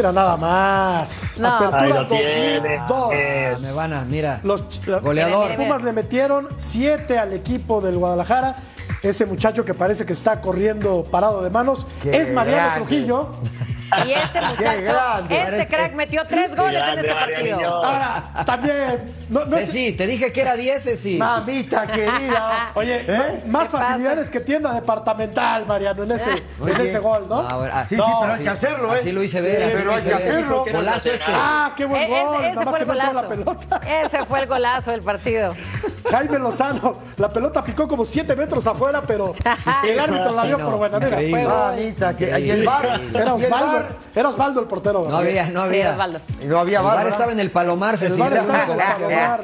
[0.01, 1.37] Mira, nada más.
[1.37, 1.47] No.
[1.47, 2.77] Apertura Ahí lo tiene.
[2.87, 3.09] 2002.
[3.13, 4.39] Eh, Me van a, mira.
[4.43, 4.63] Los
[5.03, 5.49] Goleador.
[5.49, 8.55] Los Pumas le metieron 7 al equipo del Guadalajara.
[9.03, 12.79] Ese muchacho que parece que está corriendo parado de manos Qué es Mariano grande.
[12.87, 13.29] Trujillo.
[14.05, 17.83] Y este muchacho, este crack metió tres goles en este partido.
[17.83, 19.13] Ahora, también.
[19.29, 21.17] No, no Sí, te dije que era 10, sí.
[21.17, 22.71] Mamita querida.
[22.75, 23.43] Oye, ¿Eh?
[23.45, 27.39] más facilidades que tienda departamental, Mariano, en ese, en ese gol, ¿no?
[27.39, 28.99] Ah, bueno, ah, Sí, sí, pero hay que hacerlo, ¿eh?
[28.99, 29.63] Así lo hice ver.
[29.63, 30.65] así Pero hay que hacerlo.
[30.71, 31.25] Golazo este.
[31.33, 32.35] Ah, qué buen E- gol.
[32.35, 33.81] ese, ese Nada más que no entró la pelota.
[33.87, 35.53] Ese fue el golazo del partido.
[36.11, 39.33] Jaime Lozano, la pelota picó como 7 metros afuera, pero
[39.87, 40.99] el árbitro la dio no, por buena.
[40.99, 41.47] Mira.
[41.47, 42.99] Mamita que y el bar.
[43.13, 43.95] era Osvaldo, bar.
[44.15, 45.05] era Osvaldo el portero.
[45.09, 45.91] No había, no Sí, había.
[45.91, 46.19] Osvaldo.
[46.41, 46.95] Y no había El bar.
[46.95, 47.19] bar ¿verdad?
[47.19, 48.19] estaba en el Palomar, El Ceci.
[48.19, 48.77] bar era el estaba en el
[49.07, 49.41] Palomar.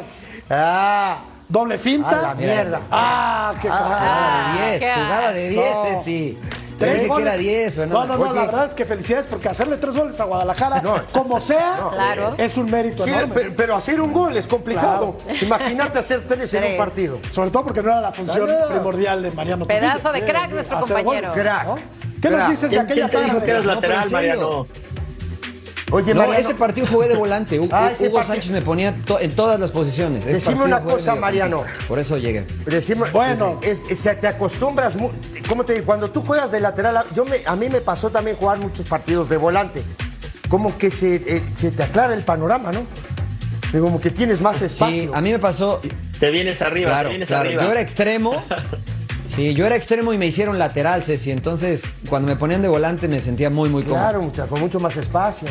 [0.50, 1.18] Ah,
[1.50, 2.20] Doble finta.
[2.20, 2.82] A la mierda.
[2.92, 3.84] Ah, qué cosa.
[3.84, 5.84] Jugada de 10, qué- jugada de 10, No.
[5.84, 6.38] Ceci.
[6.78, 7.28] Te Tres dije que goles.
[7.28, 8.36] era 10, pero no, no, no, Oye.
[8.36, 10.94] la verdad es que felicidades porque hacerle tres goles a Guadalajara, No.
[11.12, 11.90] como sea, No.
[11.90, 12.30] Claro.
[12.38, 13.34] es un mérito sí, enorme.
[13.34, 15.18] pero, pero hacer un gol es complicado.
[15.42, 17.18] Imagínate hacer tres en un partido.
[17.32, 18.68] Sobre todo porque no era la función Claro.
[18.70, 21.30] primordial de Mariano Pedazo de crack nuestro Hacer compañero.
[21.30, 21.68] goles, Crack.
[22.22, 23.46] ¿Qué nos dices de ¿Quién, aquella quién te dijo tarde?
[23.46, 24.12] que eras lateral.
[24.12, 24.68] Mariano?
[25.90, 27.62] Oye, No, Mariano, ese partido jugué de volante.
[27.72, 30.24] Ah, Hugo Sánchez me ponía to- en todas las posiciones.
[30.26, 31.64] Ese Decime una cosa, Mariano.
[31.88, 32.46] Por eso llegué.
[32.66, 33.60] Decimos- Bueno.
[33.64, 33.84] es,
[34.20, 34.98] te acostumbras,
[35.48, 35.86] ¿cómo te digo?
[35.86, 39.30] Cuando tú juegas de lateral, yo me, a mí me pasó también jugar muchos partidos
[39.30, 39.82] de volante.
[40.50, 42.82] Como que se, eh, se te aclara el panorama, ¿no?
[43.72, 45.04] Como que tienes más espacio.
[45.04, 45.80] Sí, a mí me pasó.
[46.20, 47.48] Te vienes arriba, Claro, te vienes claro.
[47.48, 47.64] arriba.
[47.64, 48.44] Yo era extremo.
[49.30, 51.32] Sí, yo era extremo y me hicieron lateral, Ceci.
[51.32, 54.00] Entonces, cuando me ponían de volante me sentía muy, muy cómodo.
[54.02, 55.48] Claro, mucha- con mucho más espacio.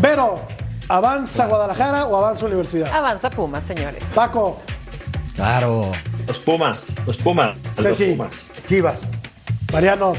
[0.00, 0.40] Pero,
[0.88, 2.92] ¿avanza Guadalajara o avanza Universidad?
[2.92, 4.02] Avanza Pumas, señores.
[4.14, 4.60] Paco,
[5.34, 5.90] Claro.
[6.26, 7.56] Los Pumas, los Pumas.
[7.76, 8.12] Los Ceci.
[8.12, 8.30] Pumas.
[8.68, 9.00] Chivas.
[9.72, 10.12] Mariano,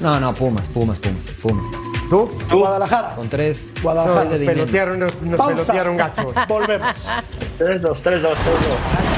[0.00, 1.64] No, no, Pumas, Pumas, Pumas, Pumas.
[2.10, 2.30] ¿Tú?
[2.50, 3.14] Guadalajara.
[3.16, 4.20] Con tres, No, Guadalajara.
[4.20, 4.60] tres nos de dinero.
[4.66, 6.32] pelotearon, nos, nos pelotearon gacho.
[6.48, 6.96] Volvemos.
[7.58, 9.17] 3-2, 3-2, 3-2.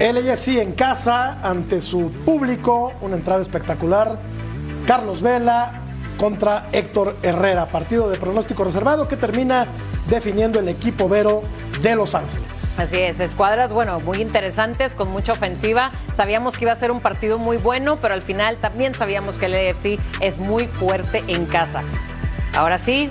[0.00, 4.18] LAFC en casa ante su público, una entrada espectacular.
[4.86, 5.82] Carlos Vela
[6.16, 9.66] contra Héctor Herrera, partido de pronóstico reservado que termina
[10.08, 11.42] definiendo el equipo Vero
[11.82, 12.78] de Los Ángeles.
[12.78, 15.92] Así es, escuadras, bueno, muy interesantes, con mucha ofensiva.
[16.16, 19.46] Sabíamos que iba a ser un partido muy bueno, pero al final también sabíamos que
[19.46, 21.82] el AFC es muy fuerte en casa.
[22.54, 23.10] Ahora sí,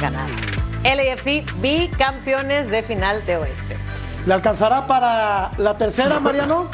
[0.00, 0.36] ganaron.
[0.84, 3.76] LAFC bicampeones de final de oeste.
[4.26, 6.68] ¿Le alcanzará para la tercera, Mariano?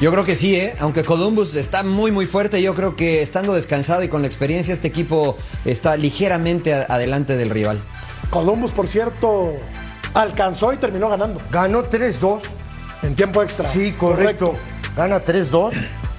[0.00, 0.74] Yo creo que sí, ¿eh?
[0.80, 4.72] aunque Columbus está muy muy fuerte, yo creo que estando descansado y con la experiencia
[4.72, 7.82] este equipo está ligeramente adelante del rival.
[8.30, 9.52] Columbus, por cierto,
[10.14, 12.40] alcanzó y terminó ganando Ganó 3-2.
[13.02, 13.68] en tiempo extra.
[13.68, 14.54] Sí, correcto.
[14.96, 15.72] Gana 3-2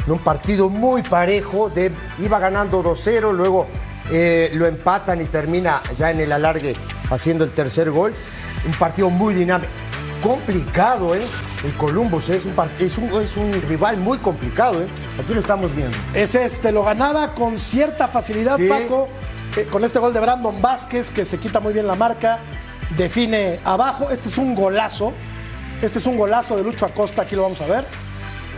[0.05, 1.69] en un partido muy parejo.
[1.69, 3.65] De, iba ganando 2-0, luego
[4.11, 6.75] eh, lo empatan y termina ya en el alargue
[7.09, 8.13] haciendo el tercer gol.
[8.65, 9.71] Un partido muy dinámico.
[10.21, 11.25] Complicado, ¿eh?
[11.63, 12.37] El Columbus ¿eh?
[12.37, 14.87] es, un, es, un, es un rival muy complicado, ¿eh?
[15.21, 15.97] Aquí lo estamos viendo.
[16.13, 18.67] Es este, lo ganaba con cierta facilidad, Sí.
[18.67, 19.07] Paco,
[19.57, 22.39] eh, con este gol de Brandon Vázquez, que se quita muy bien la marca,
[22.95, 24.09] define abajo.
[24.11, 25.11] Este es un golazo.
[25.81, 27.85] Este es un golazo de Lucho Acosta, aquí lo vamos a ver.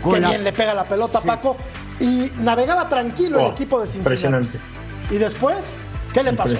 [0.04, 0.32] Que Golazo.
[0.32, 1.28] bien le pega la pelota, Sí.
[1.28, 1.56] Paco.
[2.02, 4.26] Y navegaba tranquilo el Oh, equipo de Cincinnati.
[4.26, 4.60] Impresionante.
[5.12, 5.82] Y después,
[6.14, 6.56] ¿qué le pasó?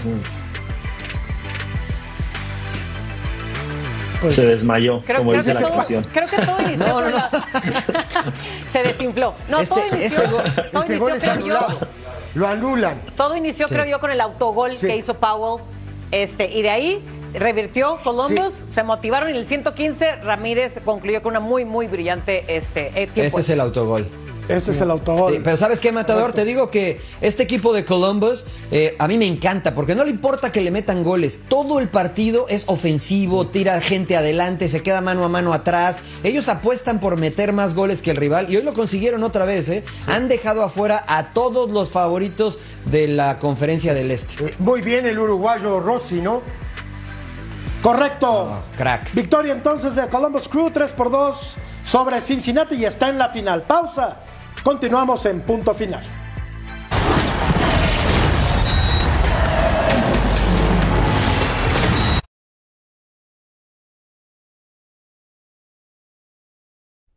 [4.24, 6.04] Pues, Se desmayó, Creo, como creo dice la todo, canción.
[6.14, 7.18] creo que todo inició No, no, con no.
[7.18, 7.30] la-
[8.72, 9.34] Se desinfló.
[9.50, 11.88] No, Este- todo inició, este gol- todo Este inició, gol es creo yo, anulado.
[12.36, 13.02] Lo anulan.
[13.16, 14.88] todo inició, creo yo, con el autogol Sí.
[14.88, 15.64] que hizo Powell.
[16.12, 17.04] Este, y de ahí
[17.34, 22.44] revirtió Columbus, se motivaron y en el 115 Ramírez concluyó con una muy, muy brillante
[22.56, 23.22] este, eh, tiempo.
[23.38, 24.08] Este es el autogol.
[24.50, 25.34] Este es el autogol.
[25.34, 26.34] Sí, pero ¿sabes qué, Matador?
[26.34, 30.10] Te digo que este equipo de Columbus eh, a mí me encanta porque no le
[30.10, 31.40] importa que le metan goles.
[31.48, 36.00] Todo el partido es ofensivo, tira gente adelante, se queda mano a mano atrás.
[36.24, 39.70] Ellos apuestan por meter más goles que el rival y hoy lo consiguieron otra vez.
[39.70, 39.84] ¿eh?
[40.08, 44.46] Han dejado afuera a todos los favoritos de la conferencia del Este.
[44.46, 46.42] Eh, muy bien el uruguayo Rossi, ¿no?
[47.82, 48.64] Correcto.
[48.78, 49.14] Crack.
[49.14, 53.64] Victoria entonces de Columbus Crew 3 por 2 sobre Cincinnati y está en la final.
[53.64, 54.20] Pausa.
[54.64, 56.02] Continuamos en punto final.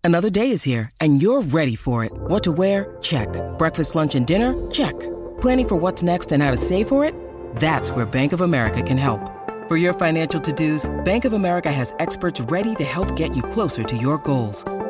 [0.03, 2.13] Another day is here, and you're ready for it.
[2.29, 2.97] What to wear?
[3.03, 3.29] Check.
[3.59, 4.55] Breakfast, lunch, and dinner?
[4.71, 4.95] Check.
[5.41, 7.13] Planning for what's next and how to save for it?
[7.57, 9.21] That's where Bank of America can help.
[9.67, 13.43] For your financial to dos, Bank of America has experts ready to help get you
[13.43, 14.65] closer to your goals.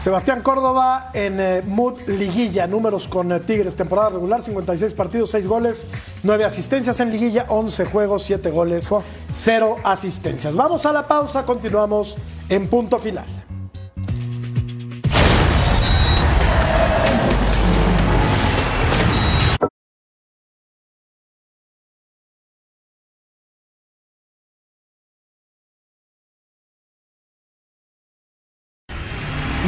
[0.00, 5.46] Sebastián Córdoba en eh, Mood Liguilla, números con eh, Tigres, temporada regular, 56 partidos, 6
[5.46, 5.86] goles,
[6.22, 8.90] 9 asistencias en Liguilla, 11 juegos, 7 goles,
[9.30, 10.56] 0 asistencias.
[10.56, 12.16] Vamos a la pausa, continuamos
[12.48, 13.26] en punto final.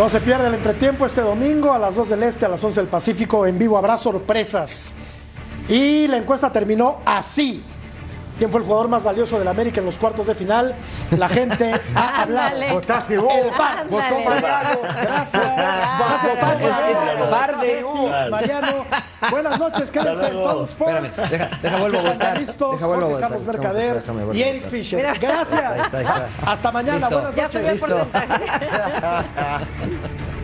[0.03, 2.80] No se pierde el entretiempo este domingo a las 2 del Este, a las 11
[2.80, 3.78] del Pacífico, en vivo.
[3.78, 4.96] Habrá sorpresas.
[5.68, 7.62] Y la encuesta terminó así.
[8.43, 10.74] Quién fue el jugador más valioso del América en los cuartos de final.
[11.12, 12.59] La gente ha hablado.
[12.72, 13.86] Votaste vos, El bar.
[13.88, 14.78] votó Mariano.
[15.01, 15.43] Gracias.
[17.30, 17.84] Bar de-
[18.30, 18.84] Mariano.
[19.30, 20.32] Buenas noches, quédense en.
[20.32, 21.30] Total Sports.
[21.30, 22.40] Deja- deja vuelvo a votar.
[22.40, 23.28] listos, Deja vuelvo a votar.
[23.30, 24.64] Carlos Mercader y a Eric.
[24.66, 24.97] Fisher.
[24.99, 25.14] Mira.
[25.20, 25.62] Gracias.
[25.64, 26.28] Ahí está, ahí está.
[26.51, 26.99] Hasta mañana.
[27.09, 27.20] Listo.
[27.22, 27.84] Buenas Ya noches.